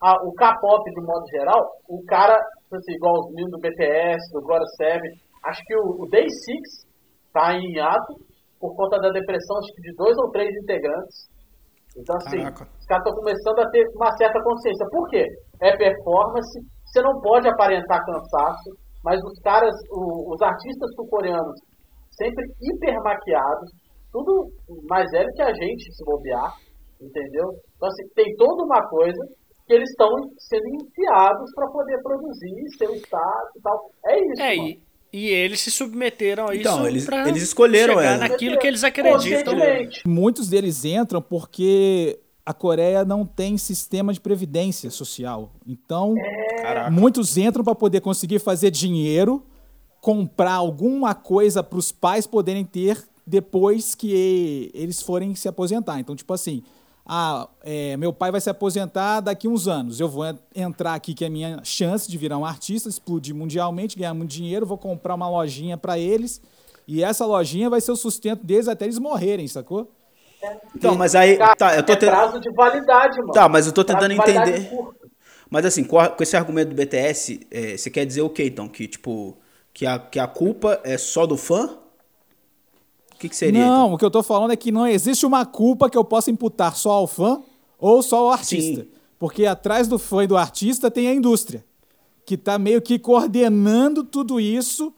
[0.00, 2.34] a- o K-pop de modo geral, o cara,
[2.72, 5.10] assim, igual os meninos do BTS, do God Seven,
[5.44, 6.86] acho que o, o Day Six
[7.32, 8.14] tá em ato
[8.60, 11.28] por conta da depressão acho que de dois ou três integrantes.
[11.96, 12.68] Então, assim, Caraca.
[12.78, 14.86] os caras estão começando a ter uma certa consciência.
[14.90, 15.24] Por quê?
[15.62, 18.70] É performance, você não pode aparentar cansaço,
[19.04, 21.58] mas os caras, o- os artistas sul-coreanos,
[22.10, 23.70] sempre hiper maquiados,
[24.12, 24.48] tudo
[24.88, 26.52] mais velho que a gente, se bobear,
[27.00, 27.50] entendeu?
[27.76, 29.18] Então, assim, tem toda uma coisa
[29.66, 33.90] que eles estão sendo enfiados para poder produzir seu status e tal.
[34.06, 34.68] É isso, É, mano.
[34.68, 34.80] e,
[35.12, 38.82] e eles se submeteram a isso Então, eles- pra eles escolheram, chegar naquilo que eles
[38.82, 39.54] acreditam.
[40.06, 42.18] Muitos deles entram porque
[42.48, 45.52] a Coreia não tem sistema de previdência social.
[45.66, 46.14] Então,
[46.62, 46.90] Caraca.
[46.90, 49.44] muitos entram para poder conseguir fazer dinheiro,
[50.00, 56.00] comprar alguma coisa para os pais poderem ter depois que eles forem se aposentar.
[56.00, 56.62] Então, tipo assim,
[57.04, 60.00] ah, é, meu pai vai se aposentar daqui uns anos.
[60.00, 63.34] Eu vou en- entrar aqui, que é a minha chance de virar um artista, explodir
[63.34, 66.40] mundialmente, ganhar muito dinheiro, vou comprar uma lojinha para eles.
[66.86, 69.92] E essa lojinha vai ser o sustento deles até eles morrerem, sacou?
[70.74, 71.36] Então, mas aí.
[71.36, 72.16] Cara, Tá, eu tô é tentando.
[72.16, 73.32] prazo de validade, mano.
[73.32, 74.70] Tá, mas eu tô tentando entender.
[75.50, 78.44] Mas assim, com, a- com esse argumento do BTS, é, você quer dizer o quê,
[78.46, 78.68] então?
[78.68, 79.36] Que, tipo,
[79.72, 81.78] que a, que a culpa é só do fã?
[83.14, 83.58] O que, que seria?
[83.66, 83.94] Não, então?
[83.94, 86.76] o que eu tô falando é que não existe uma culpa que eu possa imputar
[86.76, 87.42] só ao fã
[87.78, 88.82] ou só ao artista.
[88.82, 88.88] Sim.
[89.18, 91.64] Porque atrás do fã e do artista tem a indústria,
[92.24, 94.94] que tá meio que coordenando tudo isso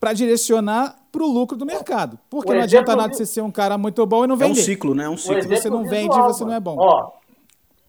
[0.00, 2.18] para direcionar pro lucro do mercado.
[2.28, 4.38] Porque O não adianta nada vi- você ser um cara muito bom e não É
[4.38, 4.60] um vender.
[4.62, 5.04] ciclo, né?
[5.04, 5.40] É um ciclo.
[5.42, 6.76] Se você não vende, visual, você não é bom.
[6.78, 7.12] Ó,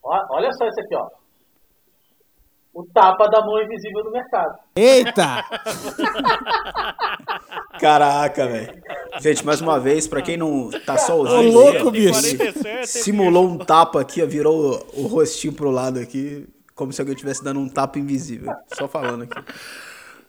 [0.03, 1.07] olha só isso aqui, ó.
[2.73, 4.59] O tapa da mão invisível do mercado.
[4.75, 5.43] Eita!
[7.79, 8.81] Caraca, velho.
[9.19, 12.11] Gente, mais uma vez, pra quem não tá só Ô, ouvindo, louco, bicho.
[12.13, 17.01] 47, simulou um tapa aqui, ó, virou o, o rostinho pro lado aqui, como se
[17.01, 18.53] alguém estivesse dando um tapa invisível.
[18.73, 19.41] Só falando aqui.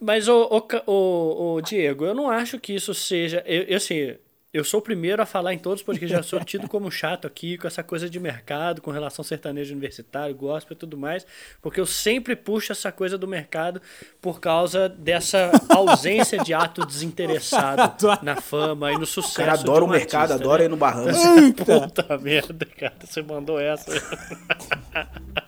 [0.01, 0.43] Mas, o,
[0.87, 3.43] o, o, o Diego, eu não acho que isso seja.
[3.47, 4.15] Eu, eu, assim,
[4.53, 7.59] Eu sou o primeiro a falar em todos, porque já sou tido como chato aqui
[7.59, 11.27] com essa coisa de mercado, com relação ao sertanejo universitário, gospel e tudo mais,
[11.61, 13.83] porque eu sempre puxo essa coisa do mercado
[14.21, 19.37] por causa dessa ausência de ato desinteressado na fama e no O sucesso.
[19.37, 20.65] cara adora o mercado, artista, adora né?
[20.67, 21.19] ir no Bahamas.
[21.57, 23.91] Puta merda, cara, você mandou essa.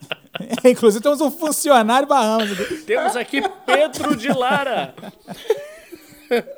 [0.64, 2.52] Inclusive temos um funcionário Bahamas.
[2.52, 2.76] aqui.
[2.78, 4.94] Temos aqui Pedro de Lara.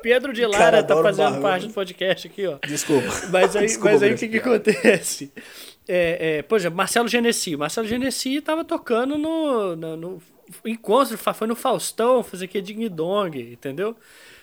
[0.01, 2.57] Pedro de Cara, Lara tá adoro fazendo parte do podcast aqui, ó.
[2.67, 3.07] Desculpa.
[3.31, 5.31] Mas aí, Desculpa, mas aí o que, que acontece?
[5.87, 7.55] É, é, por exemplo, Marcelo Genesi.
[7.55, 10.21] Marcelo Genesi tava tocando no, no, no
[10.65, 13.95] encontro, foi no Faustão, fazer aqui Ding Dong, entendeu?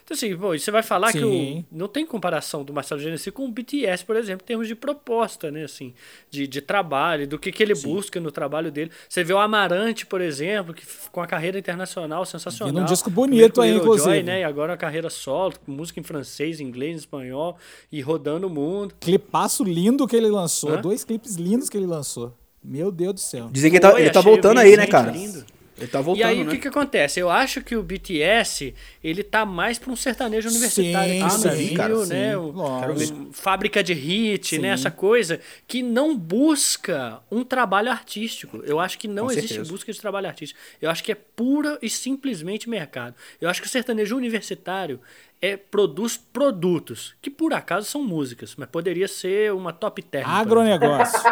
[0.09, 1.67] Então, assim, pô, e você vai falar que Sim.
[1.71, 4.75] o, não tem comparação do Marcelo Genesi com o BTS, por exemplo, em termos de
[4.75, 5.93] proposta, né, assim,
[6.31, 8.91] de, de trabalho, do que, que ele busca no trabalho dele.
[9.07, 12.73] Você vê o Amarante, por exemplo, que com a carreira internacional sensacional.
[12.73, 14.15] Vindo um disco bonito aí, inclusive.
[14.15, 17.59] Joy, né, e agora a carreira solo, com música em francês, inglês, espanhol,
[17.93, 18.95] e rodando o mundo.
[18.99, 20.73] Clipaço lindo que ele lançou.
[20.73, 20.81] Hã?
[20.81, 22.35] Dois clipes lindos que ele lançou.
[22.65, 23.51] Meu Deus do céu.
[23.53, 25.11] Dizem que ele tá, ele tá voltando aí, né, cara?
[25.11, 25.45] lindo.
[25.79, 26.45] Ele tá voltando, e aí, né?
[26.45, 27.21] o que que acontece?
[27.21, 31.39] Eu acho que o BTS, ele tá mais pra um sertanejo universitário Sim, aqui no
[31.39, 32.31] sim, Brasil, cara, né?
[32.33, 34.69] sim, um- fábrica de hit, né?
[34.69, 34.75] Sim.
[34.75, 38.61] Essa coisa que não busca um trabalho artístico.
[38.65, 39.71] Eu acho que não Com existe certeza.
[39.71, 40.59] busca de trabalho artístico.
[40.83, 43.15] Eu acho que é pura e simplesmente mercado.
[43.41, 45.01] Eu acho que o sertanejo universitário
[45.41, 50.25] é, produz produtos, que por acaso são músicas, mas poderia ser uma top 10.
[50.25, 50.41] por exemplo.
[50.41, 51.21] Agronegócio.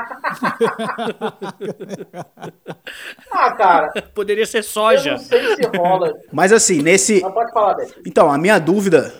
[3.30, 5.12] Ah, cara, Poderia ser eu soja.
[5.12, 6.14] não sei se rola.
[6.32, 7.20] Mas assim, nesse.
[7.20, 8.00] Mas pode falar, Beto.
[8.06, 9.14] Então, a minha dúvida.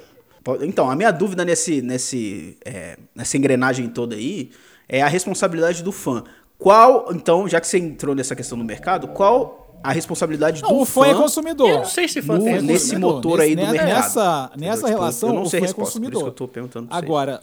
[0.63, 4.51] Então, a minha dúvida nesse, nesse, é, nessa engrenagem toda aí
[4.89, 6.23] é a responsabilidade do fã.
[6.57, 10.81] Qual, então, já que você entrou nessa questão do mercado, qual a responsabilidade do Não,
[10.81, 11.69] o fã é consumidor.
[11.69, 13.15] Eu não sei se fã no- tem é nesse consumidor.
[13.15, 13.89] motor aí do Nesse- mercado.
[13.95, 16.23] Nessa, nessa Tipo, relação, eu não o sei fã a é resposta, por isso consumidor.
[16.23, 16.89] que eu tô perguntando.
[16.91, 17.43] Agora,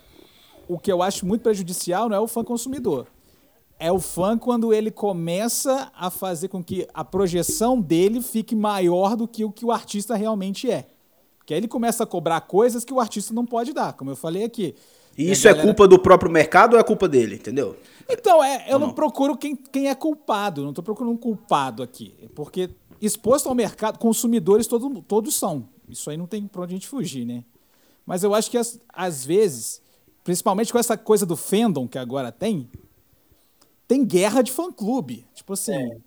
[0.67, 3.07] o que eu acho muito prejudicial não é o fã consumidor.
[3.79, 9.15] É o fã quando ele começa a fazer com que a projeção dele fique maior
[9.15, 10.85] do que o que o artista realmente é.
[11.37, 14.15] Porque aí ele começa a cobrar coisas que o artista não pode dar, como eu
[14.15, 14.73] falei aqui.
[15.17, 17.75] E isso é galera- culpa do próprio mercado ou é culpa dele, entendeu?
[18.09, 18.93] Então, é, eu não, não?
[18.93, 22.13] procuro quem, quem é culpado, não estou procurando um culpado aqui.
[22.35, 22.69] Porque
[23.01, 25.67] exposto ao mercado, consumidores todo, todos são.
[25.87, 27.43] Isso aí não tem pra onde a gente fugir, né?
[28.05, 29.81] Mas eu acho que às, às vezes,
[30.23, 32.67] principalmente com essa coisa do fandom que agora tem,
[33.87, 35.25] tem guerra de fã-clube.
[35.33, 35.97] Tipo assim, É.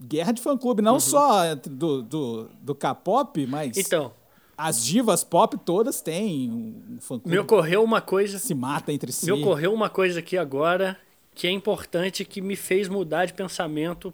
[0.00, 4.12] guerra de fã-clube, não só entre do, do, do K-pop, mas Então,
[4.58, 9.26] as divas pop todas têm um fã-clube me ocorreu uma coisa se mata entre si.
[9.26, 10.98] Me ocorreu uma coisa aqui agora
[11.32, 14.12] que é importante, que me fez mudar de pensamento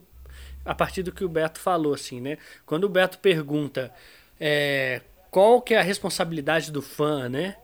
[0.62, 2.37] a partir do que o Beto falou, assim, né?
[2.66, 3.90] Quando o Beto pergunta
[4.38, 7.57] é, qual que é a responsabilidade do fã, né?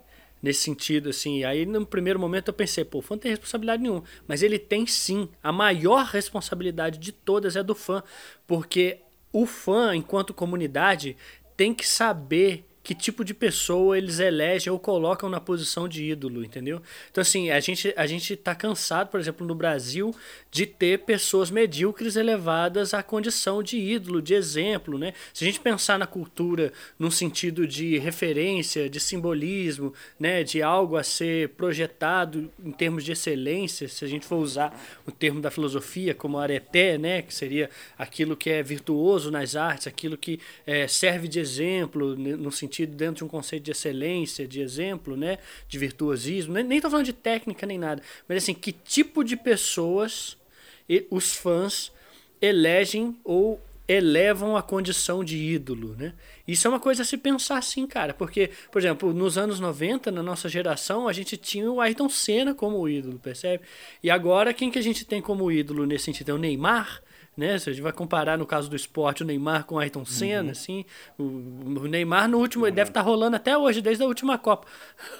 [0.42, 3.82] Nesse sentido, assim, aí no primeiro momento eu pensei, pô, o fã não tem responsabilidade
[3.82, 4.04] nenhuma.
[4.26, 5.28] Mas ele tem sim.
[5.42, 8.02] A maior responsabilidade de todas é do fã.
[8.46, 11.14] Porque o fã, enquanto comunidade,
[11.54, 16.42] tem que saber que tipo de pessoa eles elegem ou colocam na posição de ídolo,
[16.42, 16.80] entendeu?
[17.10, 20.14] Então, assim, a gente, a gente tá cansado, por exemplo, no Brasil,
[20.50, 25.12] de ter pessoas medíocres elevadas à condição de ídolo, de exemplo, né?
[25.32, 30.42] Se a gente pensar na cultura num sentido de referência, de simbolismo, né?
[30.42, 34.74] De algo a ser projetado em termos de excelência, se a gente for usar
[35.06, 37.20] o termo da filosofia como areté, né?
[37.20, 42.34] Que seria aquilo que é virtuoso nas artes, aquilo que eh, serve de exemplo, né,
[42.34, 45.38] no sentido dentro de um conceito de excelência, de exemplo, né?
[45.68, 46.54] De virtuosismo.
[46.54, 50.36] Nem, nem tô falando de técnica nem nada, mas assim, que tipo de pessoas
[51.10, 51.92] os fãs
[52.40, 56.14] elegem ou elevam a condição de ídolo, né?
[56.46, 60.12] Isso é uma coisa a se pensar assim, cara, porque, por exemplo, nos anos 90,
[60.12, 63.64] na nossa geração, a gente tinha o Ayrton Senna como ídolo, percebe?
[64.00, 66.30] E agora, quem que a gente tem como ídolo nesse sentido?
[66.30, 67.02] É o Neymar,
[67.36, 67.58] né?
[67.58, 70.52] Se a gente vai comparar no caso do esporte o Neymar com o Ayrton Senna,
[70.52, 70.84] assim,
[71.18, 74.66] o, o Neymar no último, ele deve estar rolando até hoje, desde a última Copa.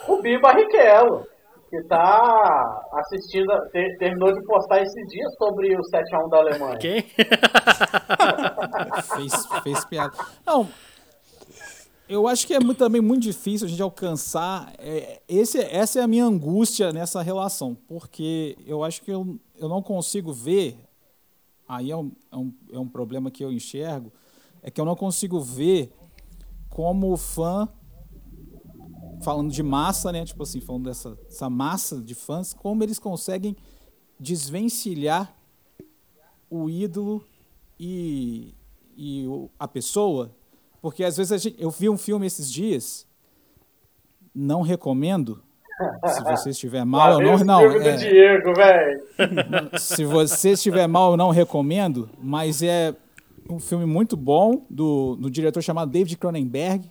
[0.02, 1.26] Rubinho Barrichello,
[1.70, 6.76] que tá assistindo, ter- terminou de postar esses dias sobre o 7x1 da Alemanha.
[6.78, 7.02] Quem?
[9.14, 10.12] fez, fez piada.
[10.44, 10.68] Não,
[12.08, 14.72] eu acho que é muito- também muito difícil a gente alcançar.
[14.78, 19.68] é, esse, essa é a minha angústia nessa relação, porque eu acho que eu, eu
[19.68, 20.76] não consigo ver.
[21.72, 24.12] Aí é um, é, um, é um problema que eu enxergo,
[24.61, 25.92] é que eu não consigo ver
[26.68, 27.68] como o fã,
[29.22, 30.24] falando de massa, né?
[30.24, 33.56] Tipo assim, falando dessa essa massa de fãs, como eles conseguem
[34.18, 35.33] desvencilhar
[36.50, 37.24] o ídolo
[37.78, 38.52] e,
[38.96, 40.35] e o- a pessoa,
[40.83, 43.06] porque às vezes gente- eu vi um filme esses dias,
[44.35, 45.40] não recomendo,
[46.06, 47.44] Se você estiver mal, eu não.
[47.44, 48.52] não é, Diego,
[49.78, 52.94] se você estiver mal, eu não recomendo, mas é
[53.48, 56.90] um filme muito bom do, do diretor chamado David Cronenberg.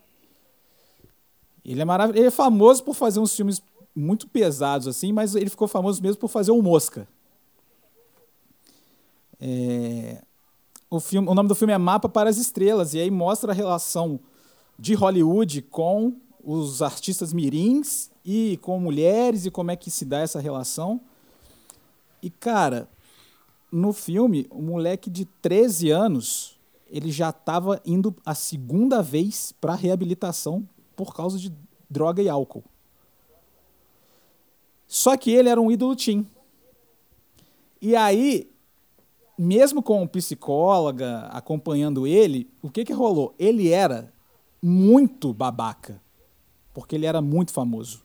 [1.64, 2.20] Ele é maravilhoso.
[2.20, 3.62] Ele é famoso por fazer uns filmes
[3.96, 7.08] muito pesados assim, mas ele ficou famoso mesmo por fazer o Mosca.
[9.40, 10.22] É,
[10.90, 13.56] o, filme, o nome do filme é Mapa para as Estrelas e aí mostra a
[13.56, 14.20] relação
[14.78, 16.14] de Hollywood com
[16.52, 21.00] os artistas mirins e com mulheres e como é que se dá essa relação.
[22.24, 22.90] E cara,
[23.72, 26.60] no filme, o moleque de 13 anos,
[26.90, 31.54] ele já estava indo a segunda vez para reabilitação por causa de
[31.88, 32.64] droga e álcool.
[34.88, 36.28] Só que ele era um ídolo teen.
[37.80, 38.50] E aí,
[39.38, 43.36] mesmo com psicóloga acompanhando ele, o que que rolou?
[43.38, 44.12] Ele era
[44.60, 46.02] muito babaca,
[46.80, 48.02] porque ele era muito famoso.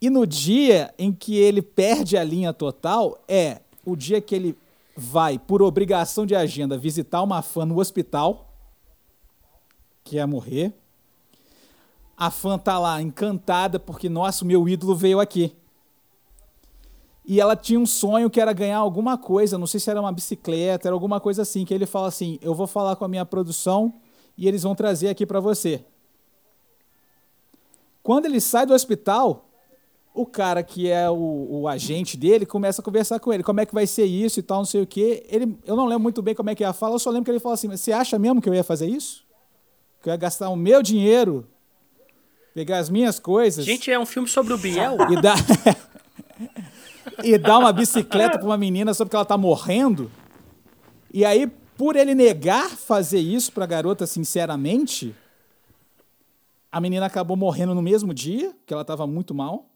[0.00, 4.58] E no dia em que ele perde a linha total, é o dia que ele
[4.94, 8.52] vai, por obrigação de agenda, visitar uma fã no hospital,
[10.04, 10.74] que ia morrer.
[12.16, 15.56] A fã tá lá encantada porque, nossa, o meu ídolo veio aqui.
[17.24, 20.12] E ela tinha um sonho que era ganhar alguma coisa, não sei se era uma
[20.12, 23.24] bicicleta, era alguma coisa assim, que ele fala assim: "Eu vou falar com a minha
[23.24, 23.94] produção
[24.36, 25.84] e eles vão trazer aqui para você".
[28.02, 29.48] Quando ele sai do hospital,
[30.14, 33.66] o cara que é o, o, agente dele começa a conversar com ele, como é
[33.66, 35.24] que vai ser isso e tal, não sei o quê.
[35.28, 37.24] Ele, eu não lembro muito bem como é que é a fala, eu só lembro
[37.24, 39.24] que ele fala assim, você acha mesmo que eu ia fazer isso?
[40.02, 41.46] Que eu ia gastar o meu dinheiro,
[42.54, 43.64] pegar as minhas coisas...
[43.64, 44.96] Gente, é um filme sobre o Biel?
[45.10, 45.36] E dar,
[47.24, 50.10] e dar uma bicicleta para uma menina só porque ela tá morrendo?
[51.14, 55.14] E aí, por ele negar fazer isso para a garota sinceramente,
[56.72, 59.68] a menina acabou morrendo no mesmo dia, que ela estava muito mal.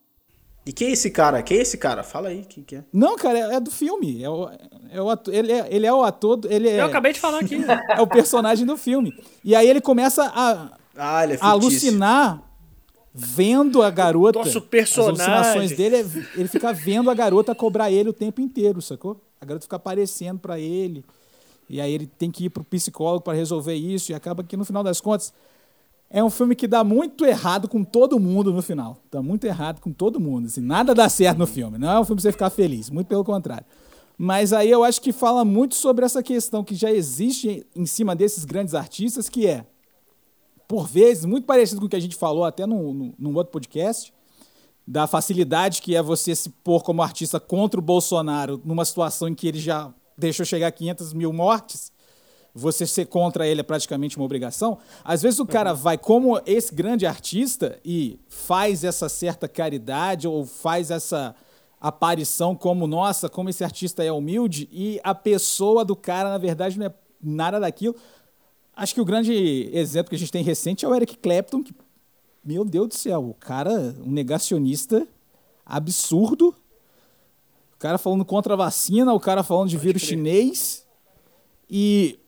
[0.64, 1.42] E quem é esse cara?
[1.42, 2.02] Quem é esse cara?
[2.02, 2.84] Fala aí, quem que é?
[2.92, 4.20] Não, cara, é, é do filme.
[4.24, 4.48] É o,
[4.90, 6.40] é o ator, ele, é, ele é o ator.
[6.48, 7.56] Ele é, Eu acabei de falar aqui.
[7.96, 9.12] é o personagem do filme.
[9.44, 12.42] E aí ele começa a, Ah, ele é a alucinar
[13.14, 14.40] vendo a garota.
[14.40, 15.24] Nosso As personagem.
[15.34, 19.20] alucinações dele, é- ele fica vendo a garota cobrar ele o tempo inteiro, sacou?
[19.40, 21.04] A garota fica aparecendo pra ele.
[21.68, 24.10] E aí ele tem que ir pro psicólogo pra resolver isso.
[24.10, 25.32] E acaba que no final das contas.
[26.08, 28.98] É um filme que dá muito errado com todo mundo no final.
[29.10, 30.46] Dá muito errado com todo mundo.
[30.46, 31.78] Assim, nada dá certo no filme.
[31.78, 33.66] Não é um filme pra você ficar feliz, muito pelo contrário.
[34.16, 38.14] Mas aí eu acho que fala muito sobre essa questão que já existe em cima
[38.14, 39.66] desses grandes artistas, que é,
[40.68, 43.52] por vezes, muito parecido com o que a gente falou até num, num- num outro
[43.52, 44.12] podcast,
[44.86, 49.34] da facilidade que é você se pôr como artista contra o Bolsonaro numa situação em
[49.34, 51.90] que ele já deixou chegar a 500 mil mortes
[52.56, 54.78] você ser contra ele é praticamente uma obrigação.
[55.04, 60.46] Às vezes o cara vai como esse grande artista e faz essa certa caridade ou
[60.46, 61.34] faz essa
[61.78, 66.78] aparição como, nossa, como esse artista é humilde e a pessoa do cara, na verdade,
[66.78, 67.94] não é nada daquilo.
[68.74, 71.74] Acho que o grande exemplo que a gente tem recente é o Eric Clapton, que,
[72.42, 75.06] meu Deus do céu, o cara, um negacionista
[75.64, 76.54] absurdo.
[77.74, 80.86] O cara falando contra a vacina, o cara falando de vírus chinês.
[81.68, 82.18] E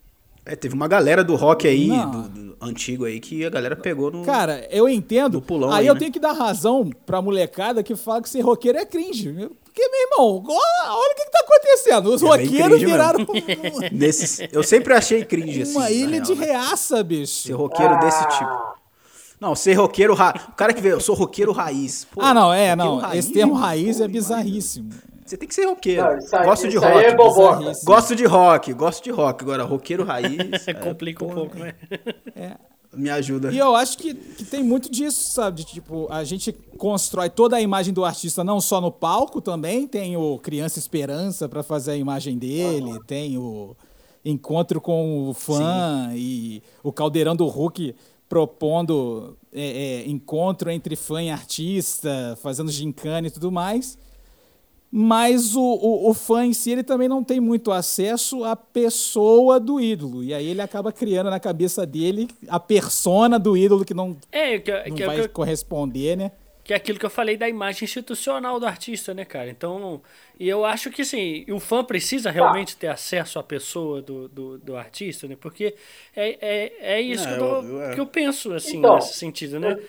[0.48, 4.10] É, teve uma galera do rock aí, do, do antigo aí, que a galera pegou
[4.10, 4.24] no.
[4.24, 5.32] Cara, eu entendo.
[5.32, 6.00] Do pulão aí aí, eu né?
[6.00, 9.30] tenho que dar razão pra molecada que fala que ser roqueiro é cringe.
[9.62, 12.14] Porque, meu irmão, olha o que, que tá acontecendo.
[12.14, 13.26] Os É roqueiros cringe viraram
[13.92, 15.76] Nesses, eu sempre achei cringe assim.
[15.76, 16.46] uma ilha real, de né?
[16.46, 17.46] reaça, bicho.
[17.46, 18.78] Ser roqueiro desse tipo.
[19.38, 20.42] Não, ser roqueiro raiz.
[20.48, 22.06] O cara que vê, eu sou roqueiro raiz.
[22.10, 22.96] Pô, ah, não, é, não.
[22.96, 24.90] raiz, Esse termo raiz pô, é bizarríssimo.
[25.28, 26.02] Você tem que ser roqueiro.
[26.02, 27.06] Não, isso aí- Gosto de isso aí rock.
[27.66, 27.84] é.
[27.84, 29.42] Gosto de rock, gosto de rock.
[29.42, 30.38] Agora, roqueiro raiz.
[30.66, 31.74] é, Complica um pouco, né?
[32.96, 33.52] Me ajuda.
[33.52, 35.58] E eu acho que, que tem muito disso, sabe?
[35.58, 39.86] De, tipo, a gente constrói toda a imagem do artista não só no palco também,
[39.86, 43.76] tem o Criança Esperança para fazer a imagem dele, tem o
[44.24, 47.94] encontro com o fã e o Caldeirão do Hulk
[48.26, 53.98] propondo é, é, encontro entre fã e artista, fazendo gincana e tudo mais.
[54.90, 59.60] Mas o, o, o fã em si ele também não tem muito acesso à pessoa
[59.60, 60.24] do ídolo.
[60.24, 64.58] E aí ele acaba criando na cabeça dele a persona do ídolo que não, É,
[64.58, 66.32] que, não que, vai que, corresponder, né?
[66.64, 69.48] que é aquilo que eu falei da imagem institucional do artista, né, cara?
[69.48, 70.02] Então,
[70.38, 74.58] e eu acho que assim, o fã precisa realmente ter acesso à pessoa do, do,
[74.58, 75.34] do artista, né?
[75.40, 75.74] Porque
[76.14, 77.94] é, é, é isso Não, que, eu, eu- eu- é.
[77.94, 79.72] que eu penso, assim, Então, nesse sentido, né?
[79.72, 79.82] Eu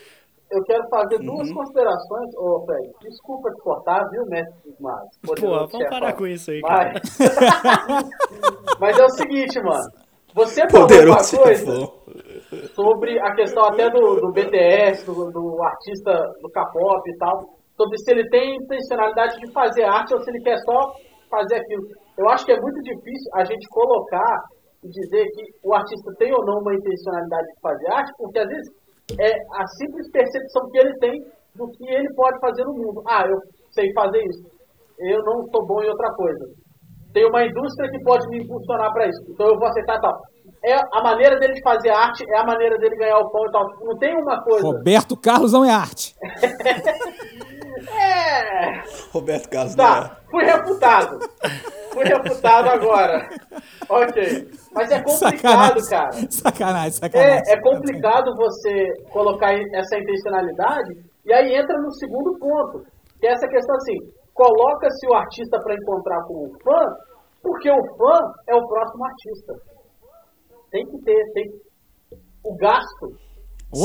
[0.65, 1.25] quero fazer Uhum.
[1.35, 2.35] duas considerações.
[2.37, 5.17] Ô, Fred, desculpa te cortar, viu, mestre magos?
[5.23, 6.17] Pô, vamos parar chefão.
[6.17, 6.93] com isso aí, cara.
[6.93, 8.09] Mas...
[8.79, 9.89] Mas é o seguinte, mano.
[10.33, 11.89] Você falou uma coisa.
[12.75, 17.43] sobre a questão até do, do BTS, do, do artista do K-pop e tal,
[17.75, 20.93] sobre se ele tem intencionalidade de fazer arte ou se ele quer só
[21.29, 21.83] fazer aquilo.
[22.17, 24.43] Eu acho que é muito difícil a gente colocar
[24.83, 28.47] e dizer que o artista tem ou não uma intencionalidade de fazer arte, porque às
[28.47, 28.67] vezes
[29.19, 29.31] é
[29.61, 31.23] a simples percepção que ele tem
[31.55, 33.01] do que ele pode fazer no mundo.
[33.07, 33.37] Ah, eu
[33.71, 34.43] sei fazer isso.
[34.99, 36.45] Eu não sou bom em outra coisa.
[37.13, 39.21] Tem uma indústria que pode me impulsionar para isso.
[39.29, 40.13] Então eu vou aceitar tal.
[40.63, 43.51] É a maneira dele de fazer arte, é a maneira dele ganhar o pão e
[43.51, 43.65] tal.
[43.81, 44.65] Não tem uma coisa.
[44.67, 46.13] Roberto Carlos não é arte.
[47.91, 48.83] É.
[49.11, 50.11] Roberto Carlos, Tá, né?
[50.29, 51.19] fui refutado.
[51.91, 53.27] Fui refutado agora.
[53.89, 54.51] Ok.
[54.73, 55.89] Mas é complicado, Sacanagem.
[55.89, 56.11] cara.
[56.31, 57.43] Sacanagem, sacanagem.
[57.47, 60.93] É, é complicado você colocar essa intencionalidade
[61.25, 62.85] e aí entra no segundo ponto,
[63.19, 63.97] que é essa questão assim,
[64.33, 66.95] coloca-se o artista para encontrar com o fã,
[67.41, 69.53] porque o fã é o próximo artista.
[70.71, 71.45] Tem que ter, tem
[72.45, 73.07] o gasto.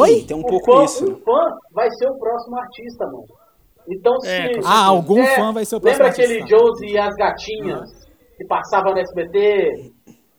[0.00, 0.08] Oi?
[0.20, 1.04] Sim, tem um o pouco fã, isso.
[1.04, 1.40] O fã
[1.72, 3.43] vai ser o próximo artista, mano.
[3.88, 4.28] Então se...
[4.28, 6.58] É, Ah, algum É, fã vai ser o próximo Lembra aquele artista.
[6.58, 7.90] Josie e as gatinhas
[8.36, 9.92] que passava no SBT?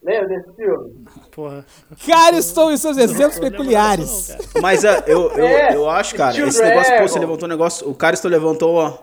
[0.03, 1.05] Lembra desse filme?
[1.31, 1.65] Porra.
[2.05, 4.37] Cara, estou em seus exemplos Não peculiares.
[4.53, 4.61] não.
[4.61, 7.07] Mas é, eu, eu, É, eu acho, cara, esse negócio, pô, Dragon.
[7.07, 7.89] você levantou um negócio.
[7.89, 8.99] O cara levantou uma,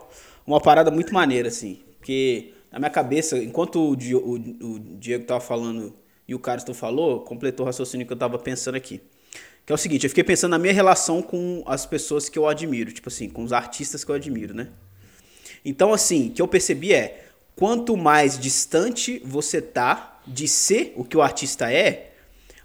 [0.47, 1.81] uma parada muito maneira, assim.
[1.99, 5.93] Porque na minha cabeça, enquanto o, Di- o, o Diego tava falando
[6.29, 9.01] e o Caristo falou, completou o raciocínio que eu tava pensando aqui.
[9.65, 12.49] Que é o seguinte, eu fiquei pensando na minha relação com as pessoas que eu
[12.49, 14.69] admiro, tipo assim, com os artistas que eu admiro, né?
[15.65, 21.05] Então, assim, o que eu percebi é, quanto mais distante você tá de ser o
[21.05, 22.13] que o artista é,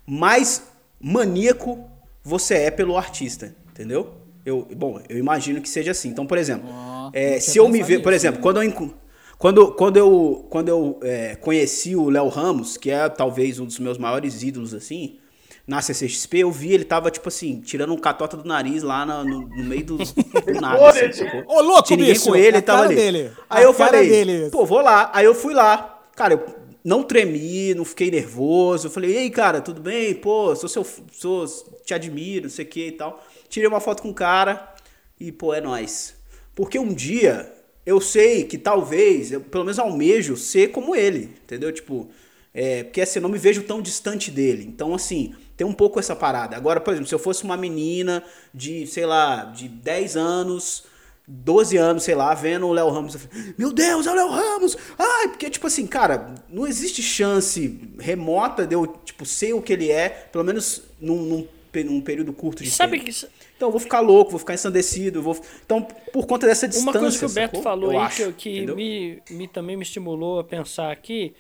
[0.06, 0.64] mais
[1.00, 1.88] maníaco
[2.24, 4.16] você é pelo artista, entendeu?
[4.46, 6.10] Eu, bom, eu imagino que seja assim.
[6.10, 8.44] Então, por exemplo, Ó, é, se eu me ver, por exemplo, né?
[8.44, 8.94] quando eu
[9.38, 13.78] quando, quando eu, quando eu é, conheci o Léo Ramos, que é talvez um dos
[13.78, 15.20] meus maiores ídolos, assim,
[15.68, 19.26] na CCXP, eu vi ele tava, tipo assim, tirando um catota do nariz lá no,
[19.26, 21.44] no meio do, do nada, assim, sacou?
[21.46, 22.96] Ô, louco, Tinha ninguém bicho, com ele, tava ali.
[22.96, 24.50] dele, Aí eu falei, dele.
[24.50, 25.12] pô, vou lá.
[25.14, 26.02] Aí eu fui lá.
[26.16, 26.56] Cara, eu
[26.86, 28.88] não tremi, não fiquei nervoso.
[28.88, 30.16] Eu falei, ei, cara, tudo bem?
[30.16, 31.46] Pô, sou seu, sou,
[31.86, 33.22] te admiro, não sei o que e tal.
[33.50, 34.74] Tirei uma foto com o cara
[35.20, 36.16] e, pô, é nóis.
[36.56, 37.52] Porque um dia
[37.86, 41.74] eu sei que talvez, eu pelo menos almejo ser como ele, entendeu?
[41.74, 42.10] Tipo,
[42.54, 44.66] é, porque assim, eu não me vejo tão distante dele.
[44.66, 46.56] Então, assim, tem um pouco essa parada.
[46.56, 50.84] Agora, por exemplo, se eu fosse uma menina de, sei lá, de 10 anos,
[51.28, 54.30] 12 anos, sei lá, vendo o Léo Ramos, eu falei, meu Deus, é o Léo
[54.30, 54.78] Ramos!
[54.98, 59.74] Ai, porque, tipo assim, cara, não existe chance remota de eu, tipo, ser o que
[59.74, 61.48] ele é, pelo menos num, num,
[61.86, 63.04] num período curto de Sabe tempo.
[63.06, 65.36] que isso- Então eu vou ficar louco, vou ficar ensandecido, vou...
[65.66, 65.82] Então,
[66.14, 67.62] por conta dessa distância, Uma coisa que o Beto sacou?
[67.64, 71.34] falou Eu aí acho, que, que me, me também me estimulou a pensar aqui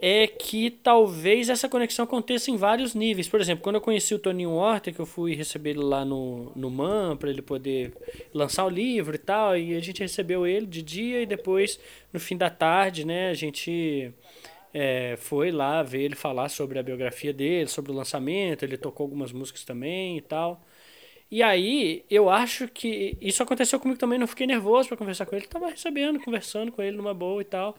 [0.00, 3.28] é que talvez essa conexão aconteça em vários níveis.
[3.28, 6.52] Por exemplo, quando eu conheci o Toninho Horta, que eu fui receber ele lá no,
[6.54, 7.92] no MAN para ele poder
[8.32, 11.78] lançar o livro e tal, e a gente recebeu ele de dia e depois,
[12.12, 14.12] no fim da tarde, né, a gente
[14.72, 19.04] é, foi lá ver ele falar sobre a biografia dele, sobre o lançamento, ele tocou
[19.04, 20.64] algumas músicas também e tal.
[21.30, 25.34] E aí, eu acho que isso aconteceu comigo também, não fiquei nervoso pra conversar com
[25.34, 27.76] ele, tava recebendo, conversando com ele numa boa e tal.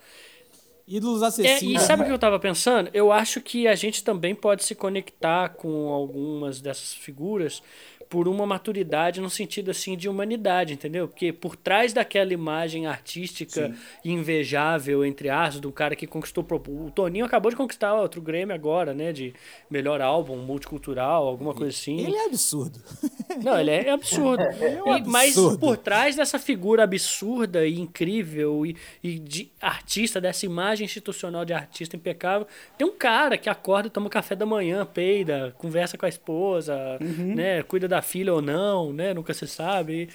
[0.87, 1.81] Ídolos É, acessíveis.
[1.81, 2.89] e sabe o que eu tava pensando?
[2.93, 7.63] Eu acho que a gente também pode se conectar com algumas dessas figuras
[8.09, 11.07] por uma maturidade no sentido assim de humanidade, entendeu?
[11.07, 17.25] Porque por trás daquela imagem artística invejável entre aspas do cara que conquistou o Toninho
[17.25, 19.33] acabou de conquistar outro Grammy agora, né, de
[19.69, 21.99] melhor álbum multicultural, alguma coisa assim.
[21.99, 22.79] Ele é absurdo.
[23.43, 24.43] Não, ele é absurdo.
[24.85, 25.59] um E- mas absurdo.
[25.59, 31.53] por trás dessa figura absurda e incrível e, e de artista, dessa imagem institucional de
[31.53, 32.47] artista impecável,
[32.77, 37.35] tem um cara que acorda, toma café da manhã, peida, conversa com a esposa, Uhum.
[37.35, 40.09] né, cuida da filha ou não, né, nunca se sabe.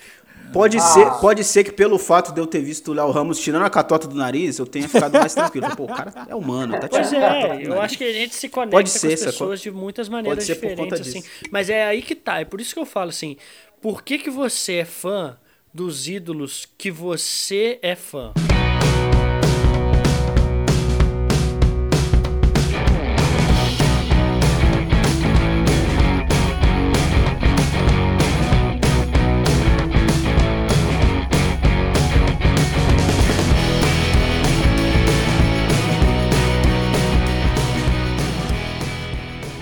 [0.52, 0.80] Pode, Ah.
[0.80, 3.70] ser, pode ser que pelo fato de eu ter visto o Léo Ramos tirando a
[3.70, 5.76] catota do nariz, eu tenha ficado mais tranquilo.
[5.76, 8.12] Pô, o cara é humano, tá Pois tirando a catota é, eu acho que a
[8.12, 9.32] gente se conecta Pode com ser, as sacou?
[9.32, 11.20] pessoas de muitas maneiras ser por conta diferentes, assim.
[11.20, 11.48] disso.
[11.52, 13.36] Mas é aí que tá, é por isso que eu falo assim,
[13.82, 15.36] por que que você é fã
[15.72, 18.32] dos ídolos que você é fã?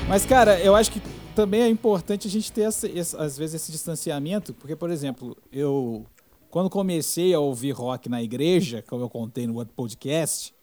[0.08, 1.02] Mas, cara, eu acho que
[1.34, 2.88] também é importante a gente ter, essa,
[3.22, 6.06] às vezes, esse distanciamento, porque, por exemplo, eu,
[6.50, 10.54] quando comecei a ouvir rock na igreja, como eu contei no outro podcast,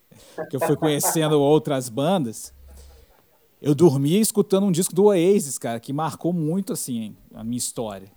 [0.49, 2.53] que eu fui conhecendo outras bandas,
[3.61, 8.11] Eu dormia escutando um disco do Oasis, cara, que marcou muito, assim, a minha história.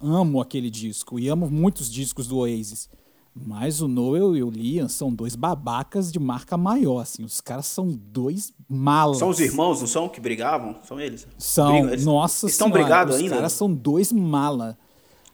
[0.00, 2.88] Amo aquele disco e amo muitos discos do Oasis.
[3.34, 7.24] Mas o Noel e o Liam são dois babacas de marca maior, assim.
[7.24, 9.18] Os caras são dois malas.
[9.18, 10.08] São os irmãos, não são?
[10.08, 10.76] Que brigavam?
[10.84, 11.26] São eles?
[11.36, 13.34] São, Brigam, eles- nossa Estão senhora, brigados os ainda?
[13.34, 14.78] caras são dois mala.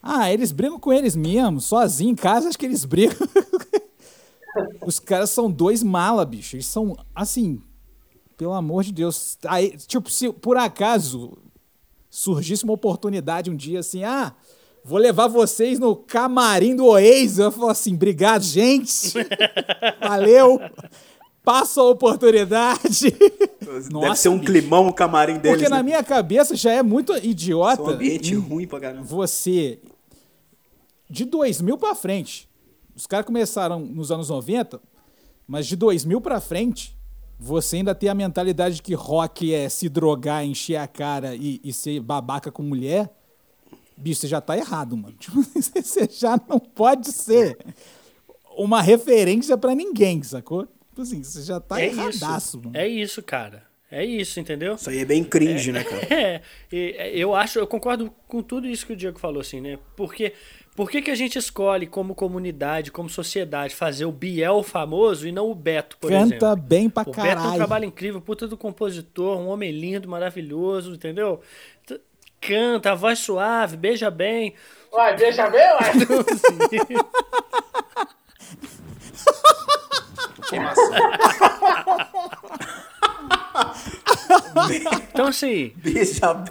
[0.03, 3.19] Ah, eles brigam com eles mesmo, sozinho em casa, acho que eles brigam.
[4.87, 6.57] os caras são dois mala, bicho.
[6.57, 7.61] Eles são, assim,
[8.37, 9.37] pelo amor de Deus.
[9.47, 11.37] Aí, tipo, se por acaso
[12.09, 14.35] surgisse uma oportunidade um dia assim, ah,
[14.85, 19.13] vou levar vocês no camarim do Oasis, eu falo assim, obrigado, gente.
[20.01, 20.61] Valeu.
[21.43, 23.11] Passa a oportunidade.
[23.61, 24.53] Deve Nossa, ser um bicho.
[24.53, 25.57] climão o camarim deles.
[25.57, 25.83] Porque na né?
[25.83, 27.83] minha cabeça já é muito É idiota.
[27.83, 29.03] um ambiente ruim pra caramba.
[29.05, 29.81] Você,
[31.09, 32.49] de 2000 pra frente,
[32.95, 34.81] os caras começaram nos anos 90,
[35.47, 36.95] mas de 2000 pra frente,
[37.39, 41.59] você ainda tem a mentalidade de que rock é se drogar, encher a cara e,
[41.65, 43.11] e ser babaca com mulher.
[44.01, 45.15] Bicho, você já tá errado, mano.
[45.21, 47.57] Tipo, você já não pode ser
[48.57, 50.67] uma referência pra ninguém, sacou?
[50.89, 52.63] Tipo assim, você já tá é erradaço, isso.
[52.63, 52.77] mano.
[52.77, 53.69] É isso, cara.
[53.91, 54.77] É isso, entendeu?
[54.77, 56.07] Isso aí é bem cringe, né, cara?
[56.11, 56.43] É,
[56.73, 59.79] é, eu acho, eu concordo com tudo isso que o Diego falou, assim, né?
[59.97, 60.33] Porque
[60.77, 65.33] por que, que a gente escolhe como comunidade, como sociedade, fazer o Biel famoso e
[65.33, 66.57] não o Beto, por Canta exemplo?
[66.57, 67.57] bem pra o Beto é um caralho.
[67.57, 71.41] trabalho incrível, puta do compositor, um homem lindo, maravilhoso, entendeu?
[72.41, 74.55] Canta, a voz suave, beija bem.
[74.93, 75.93] Uai, deixa ver, uai.
[85.13, 86.45] Então, assim, Beija-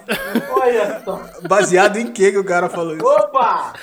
[0.52, 1.24] Olha só.
[1.48, 3.06] Baseado em que que o cara falou isso?
[3.06, 3.74] Opa!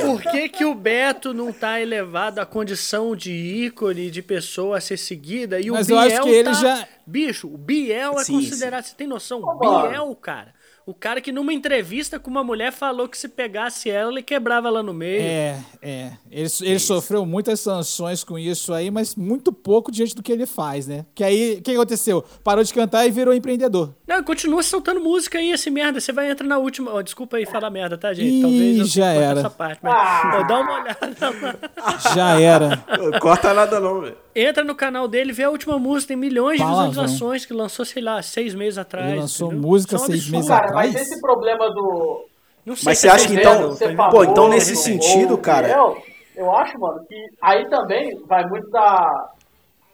[0.00, 4.80] por que, que o Beto não tá elevado à condição de ícone, de pessoa a
[4.80, 5.60] ser seguida?
[5.60, 6.54] E Mas o eu Biel acho que ele tá...
[6.54, 8.84] já- Bicho, o Biel é Sim, considerado.
[8.84, 9.40] Você tem noção?
[9.42, 9.58] O.
[9.58, 10.54] Biel, cara.
[10.86, 14.68] O cara que numa entrevista com uma mulher falou que se pegasse ela, ele quebrava
[14.68, 15.22] ela no meio.
[15.22, 16.12] É, é.
[16.30, 20.44] Ele, ele sofreu muitas sanções com isso aí, mas muito pouco diante do que ele
[20.44, 21.06] faz, né?
[21.14, 22.22] Que aí, o que aconteceu?
[22.44, 23.94] Parou de cantar e virou empreendedor.
[24.06, 26.00] Não, continua soltando música aí, esse merda.
[26.00, 26.92] Você vai entrar na última.
[26.92, 28.28] ó, desculpa aí falar merda, tá, gente?
[28.28, 29.40] Ih, Talvez eu já era.
[29.40, 30.40] essa parte, mas Ah.
[30.40, 31.30] ó, dá uma olhada
[31.80, 31.98] lá.
[32.14, 32.84] Já era.
[33.20, 34.16] Corta nada não, velho.
[34.36, 38.02] Entra no canal dele, vê a última música, tem milhões de visualizações que lançou, sei
[38.02, 39.08] lá, seis meses atrás.
[39.12, 39.68] Ele lançou entendeu?
[39.68, 40.73] música é um seis meses atrás?
[40.74, 42.26] Mas esse problema do.
[42.66, 44.10] Não sei Mas você é acha que então- ligado?
[44.10, 45.96] Pô, então nesse ou- sentido, cara- fiel,
[46.36, 49.30] eu acho, mano, que aí também vai muito da.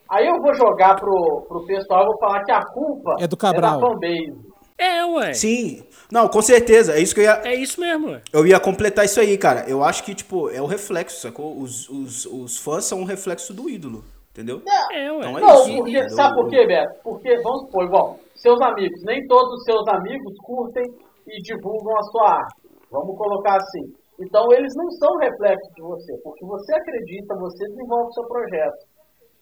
[0.09, 3.37] Aí eu vou jogar pro, pro pessoal, eu vou falar que a culpa É do
[3.37, 3.79] Cabral.
[3.79, 4.33] da fanbase.
[4.77, 5.33] É, ué.
[5.33, 5.83] Sim.
[6.11, 6.93] Não, com certeza.
[6.93, 7.41] É isso que eu ia.
[7.45, 8.21] É isso mesmo, ué.
[8.33, 9.65] Eu ia completar isso aí, cara.
[9.69, 11.55] Eu acho que, tipo, é o reflexo, sacou?
[11.57, 14.61] Os, os, os fãs são um reflexo do ídolo, entendeu?
[14.91, 15.19] É, ué.
[15.19, 15.75] Então é Não, isso.
[15.77, 16.95] porque, sabe por quê, Beto?
[17.03, 20.83] Porque, vamos supor, igual, seus amigos, nem todos os seus amigos curtem
[21.27, 22.61] e divulgam a sua arte.
[22.91, 23.93] Vamos colocar assim.
[24.19, 28.85] Então, eles não são reflexo de você, porque você acredita, você desenvolve o seu projeto.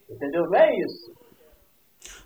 [0.09, 0.45] Entendeu?
[0.49, 1.11] Não é isso.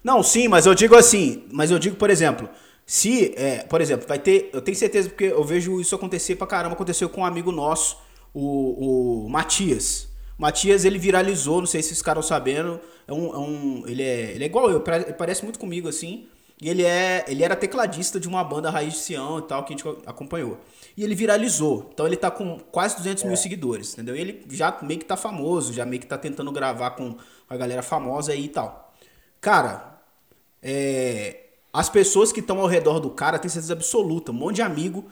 [0.03, 2.47] Não, sim, mas eu digo assim, mas eu digo, por exemplo,
[2.85, 6.45] se, é, por exemplo, vai ter, eu tenho certeza porque eu vejo isso acontecer pra
[6.45, 7.97] caramba, aconteceu com um amigo nosso,
[8.33, 10.09] o, o Matias.
[10.37, 14.31] Matias, ele viralizou, não sei se vocês ficaram sabendo, é um, é um- ele, é,
[14.31, 16.27] ele é igual eu, parece muito comigo, assim,
[16.63, 19.73] e ele, é, ele era tecladista de uma banda Raiz de Sião e tal, que
[19.73, 20.57] a gente acompanhou.
[20.95, 24.15] E ele viralizou, então ele tá com quase 200 mil seguidores, entendeu?
[24.15, 27.17] E ele já meio que tá famoso, já meio que tá tentando gravar com
[27.49, 28.93] a galera famosa aí e tal.
[29.41, 29.99] Cara,
[30.61, 34.31] é, as pessoas que estão ao redor do cara têm certeza absoluta.
[34.31, 35.11] Um monte de amigo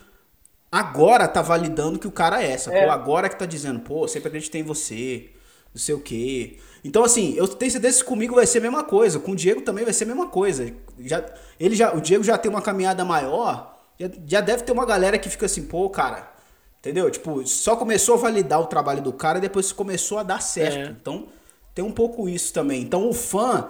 [0.71, 2.79] agora tá validando que o cara é, sacou?
[2.79, 2.87] É.
[2.87, 5.31] Agora que tá dizendo, pô, sempre acreditei em você,
[5.73, 6.59] não sei o quê.
[6.83, 9.19] Então, assim, eu tenho certeza que comigo vai ser a mesma coisa.
[9.19, 10.73] Com o Diego também vai ser a mesma coisa.
[11.07, 11.23] Já,
[11.59, 15.17] ele já, o Diego já tem uma caminhada maior, já, já deve ter uma galera
[15.17, 16.31] que fica assim, pô, cara,
[16.79, 17.09] entendeu?
[17.09, 20.89] Tipo, só começou a validar o trabalho do cara e depois começou a dar certo.
[20.89, 20.91] É.
[20.91, 21.27] Então,
[21.73, 22.81] tem um pouco isso também.
[22.81, 23.69] Então, o fã,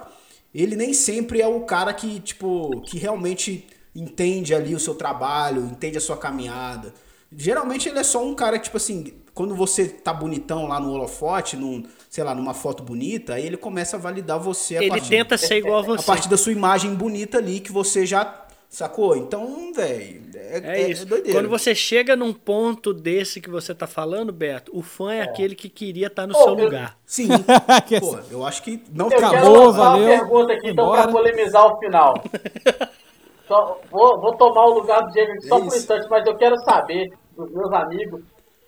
[0.54, 5.64] ele nem sempre é o cara que, tipo, que realmente entende ali o seu trabalho,
[5.64, 6.94] entende a sua caminhada.
[7.34, 10.92] Geralmente ele é só um cara que, tipo assim, quando você tá bonitão lá no
[10.92, 14.90] holofote, num, sei lá, numa foto bonita, aí ele começa a validar você a Ele
[14.90, 16.04] partir, tenta ser igual a a você.
[16.06, 19.16] partir da sua imagem bonita ali que você já sacou.
[19.16, 21.04] Então, velho, é, É isso.
[21.06, 21.38] doideira.
[21.38, 25.54] Quando você chega num ponto desse que você tá falando, Beto, o fã é, aquele
[25.54, 26.98] que queria estar no Ô, seu eu- lugar.
[27.06, 27.28] Sim.
[28.00, 31.66] Pô, eu acho que não Eu Acabou, quero valeu, uma pergunta aqui, então, para polemizar
[31.66, 32.14] o final.
[33.48, 36.26] Só- vou, vou tomar o lugar do Diego aqui só É por um instante, mas
[36.26, 38.22] eu quero saber dos meus amigos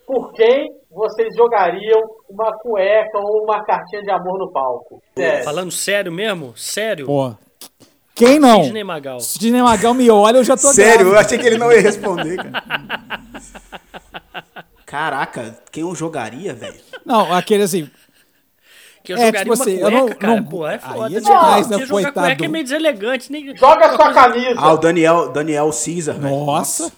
[0.05, 5.01] por quem vocês jogariam uma cueca ou uma cartinha de amor no palco.
[5.17, 5.43] Sério.
[5.43, 6.53] Falando sério mesmo?
[6.55, 7.05] Sério?
[7.05, 7.33] Pô,
[8.13, 8.63] Quem não?
[8.63, 9.19] Sidney Magal.
[9.19, 11.19] Sidney Magal me olha, eu já tô Sério, eu grávida.
[11.25, 12.63] achei que ele não ia responder, cara.
[14.85, 16.79] Caraca, quem eu jogaria, velho?
[17.05, 17.89] Não, aquele assim,
[19.03, 20.35] Que eu É, jogaria tipo uma assim, eu cueca, não- cara.
[20.35, 21.17] não- Pô, é aí foda.
[21.17, 23.31] é demais, né, jogar cueca é meio deselegante.
[23.31, 23.55] Nem...
[23.55, 24.55] Joga sua camisa.
[24.57, 26.35] Ah, o Daniel, Daniel Caesar, velho.
[26.45, 26.91] nossa.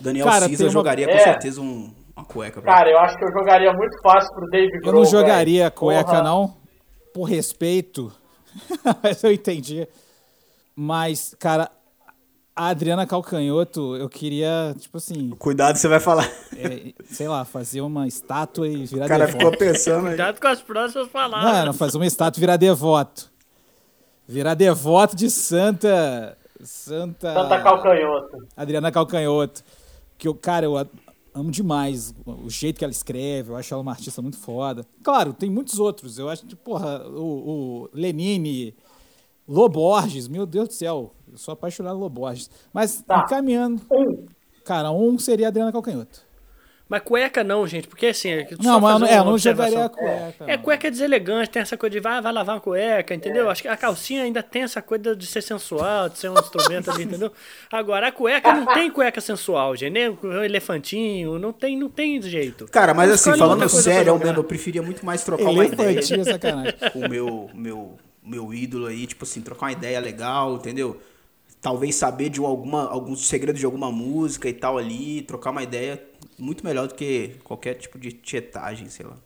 [0.00, 1.18] Daniel Cara, Caesar uma- jogaria com É.
[1.18, 2.74] certeza um, uma cueca, velho.
[2.76, 5.72] Cara, eu acho que eu jogaria muito fácil pro Dave Eu Grohl, não jogaria velho.
[5.72, 6.22] cueca, Porra.
[6.22, 6.56] não,
[7.12, 8.12] por respeito.
[9.02, 9.86] Mas eu entendi.
[10.76, 11.70] Mas, cara,
[12.54, 16.28] a Adriana Calcanhoto, eu queria, tipo assim, Cuidado, você vai falar.
[16.56, 19.44] é, sei lá, fazer uma estátua e virar O cara devoto.
[19.44, 20.16] ficou pensando aí.
[20.16, 21.52] Cuidado com as próximas palavras.
[21.52, 23.30] Não, não, fazer uma estátua e virar devoto.
[24.26, 26.36] Virar devoto de Santa.
[26.62, 27.34] Santa.
[27.34, 28.46] Santa Calcanhoto.
[28.56, 29.62] Adriana Calcanhoto.
[30.16, 30.86] Que eu, cara, eu
[31.34, 34.86] amo demais o jeito que ela escreve, eu acho ela uma artista muito foda.
[35.02, 36.18] Claro, tem muitos outros.
[36.18, 38.74] Eu acho que, porra, o, o Lenine,
[39.46, 42.48] Loborges, meu Deus do céu, eu sou apaixonado por Loborges.
[42.72, 43.24] Mas Tá.
[43.26, 43.82] encaminhando,
[44.64, 46.23] cara, um seria a Adriana Calcanhoto.
[46.94, 48.30] Mas cueca não, gente, porque assim.
[48.30, 50.44] é Não, só mas é, não jogaria a cueca.
[50.46, 50.62] É, não.
[50.62, 53.50] cueca é deselegante, tem essa coisa de vai, vai lavar uma cueca, entendeu?
[53.50, 56.92] Acho que a calcinha ainda tem essa coisa de ser sensual, de ser um instrumento
[56.92, 57.32] ali, entendeu?
[57.72, 62.22] Agora, a cueca não tem cueca sensual, gente, nem um elefantinho, não tem, não tem
[62.22, 62.66] jeito.
[62.68, 64.26] Cara, mas assim, Escolhe falando sério, jogar.
[64.26, 66.74] mesmo, eu preferia muito mais trocar uma ideia é sacanagem.
[66.92, 71.00] com o meu, meu, meu ídolo aí, tipo assim, trocar uma ideia legal, entendeu?
[71.64, 75.62] Talvez saber de um- alguma, alguns segredos de alguma música e tal ali, trocar uma
[75.62, 75.98] ideia
[76.38, 79.16] muito melhor do que qualquer tipo de tietagem, sei lá.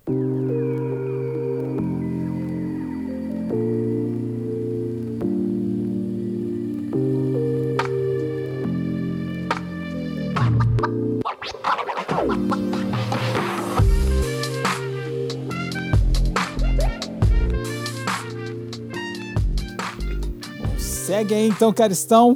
[21.39, 22.35] Aí então, Caristão.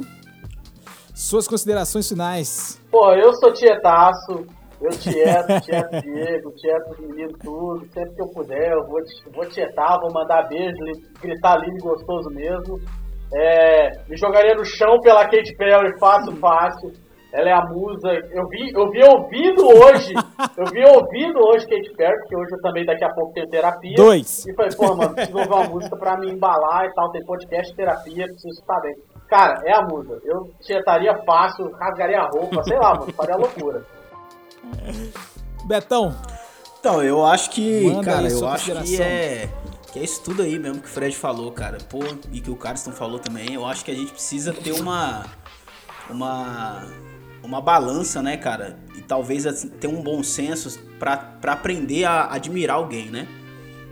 [1.13, 2.81] Suas considerações finais.
[2.89, 4.47] Pô, eu sou tietaço,
[4.81, 9.01] eu tieto, tieto Diego, tieto os meninos tudo, sempre que eu puder, eu vou,
[9.33, 10.75] vou tietar, vou mandar beijo,
[11.21, 12.79] gritar lindo e gostoso mesmo.
[13.35, 16.93] É, me jogaria no chão pela Katy Perry, fácil, fácil.
[17.33, 18.09] Ela é a musa.
[18.31, 20.13] Eu vi, eu vi ouvindo hoje,
[20.55, 23.95] eu vi ouvindo hoje Katy Perry, porque hoje eu também daqui a pouco tenho terapia.
[23.95, 24.45] Dois.
[24.45, 27.75] E falei, pô, mano, preciso ouvir uma música pra me embalar e tal, tem podcast,
[27.75, 28.95] terapia, preciso estar bem.
[29.27, 30.19] Cara, é a musa.
[30.23, 33.83] Eu tietaria fácil, rasgaria a roupa, sei lá, mano, faria loucura.
[35.65, 36.13] Betão,
[36.79, 39.49] Então, eu acho que, Manda cara, eu acho que é,
[39.91, 41.79] que é isso tudo aí mesmo que o Fred falou, cara.
[41.89, 41.99] Pô,
[42.31, 43.53] e que o Carston falou também.
[43.53, 45.23] Eu acho que a gente precisa ter uma
[46.09, 46.85] uma
[47.43, 48.79] uma balança, né, cara?
[48.97, 53.27] E talvez assim, ter um bom senso pra aprender a admirar alguém, né?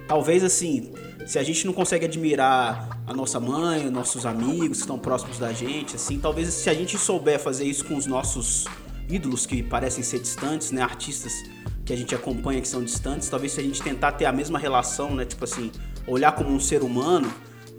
[0.08, 0.94] Talvez assim,
[1.26, 5.38] se a gente não consegue admirar a nossa mãe, os nossos amigos que estão próximos
[5.38, 8.66] da gente, assim, talvez se a gente souber fazer isso com os nossos
[9.10, 11.44] ídolos que parecem ser distantes, né, artistas
[11.86, 14.58] que a gente acompanha que são distantes, talvez se a gente tentar ter a mesma
[14.58, 15.72] relação, né, tipo assim,
[16.08, 17.32] olhar como um ser humano,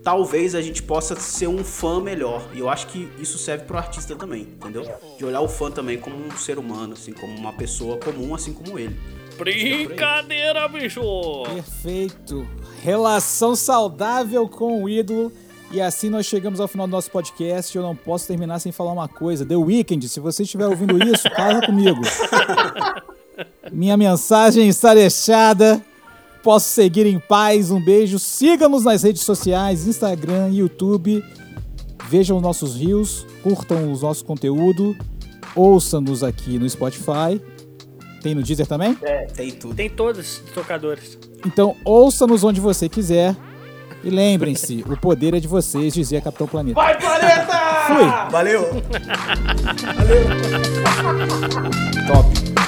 [0.02, 2.42] talvez a gente possa ser um fã melhor.
[2.52, 4.84] E eu acho que isso serve pro artista também, entendeu?
[5.16, 8.52] De olhar o fã também como um ser humano, assim, como uma pessoa comum, assim
[8.52, 8.96] como ele.
[9.38, 11.00] Brincadeira, bicho!
[11.46, 12.46] perfeito.
[12.82, 15.32] Relação saudável com o ídolo.
[15.70, 17.74] E assim nós chegamos ao final do nosso podcast.
[17.74, 19.46] Eu não posso terminar sem falar uma coisa.
[19.46, 22.00] The Weeknd, se você estiver ouvindo isso, fala comigo.
[23.72, 25.82] Minha mensagem está deixada.
[26.42, 27.70] Posso seguir em paz.
[27.70, 28.18] Um beijo.
[28.18, 31.22] Siga-nos nas redes sociais, Instagram, YouTube.
[32.08, 34.94] Vejam os nossos rios, curtam os nossos conteúdo,
[35.56, 37.40] ouçam-nos aqui no Spotify.
[38.22, 38.96] Tem no Deezer também?
[39.34, 39.74] Tem tudo.
[39.74, 41.18] Tem todos os tocadores.
[41.46, 43.34] Então ouça-nos onde você quiser.
[44.04, 46.74] E lembrem-se, o poder é de vocês, dizia Capitão Planeta.
[46.74, 47.52] Vai, planeta!
[47.86, 48.30] Fui!
[48.30, 48.62] Valeu!
[49.96, 50.24] Valeu!
[52.08, 52.61] Top!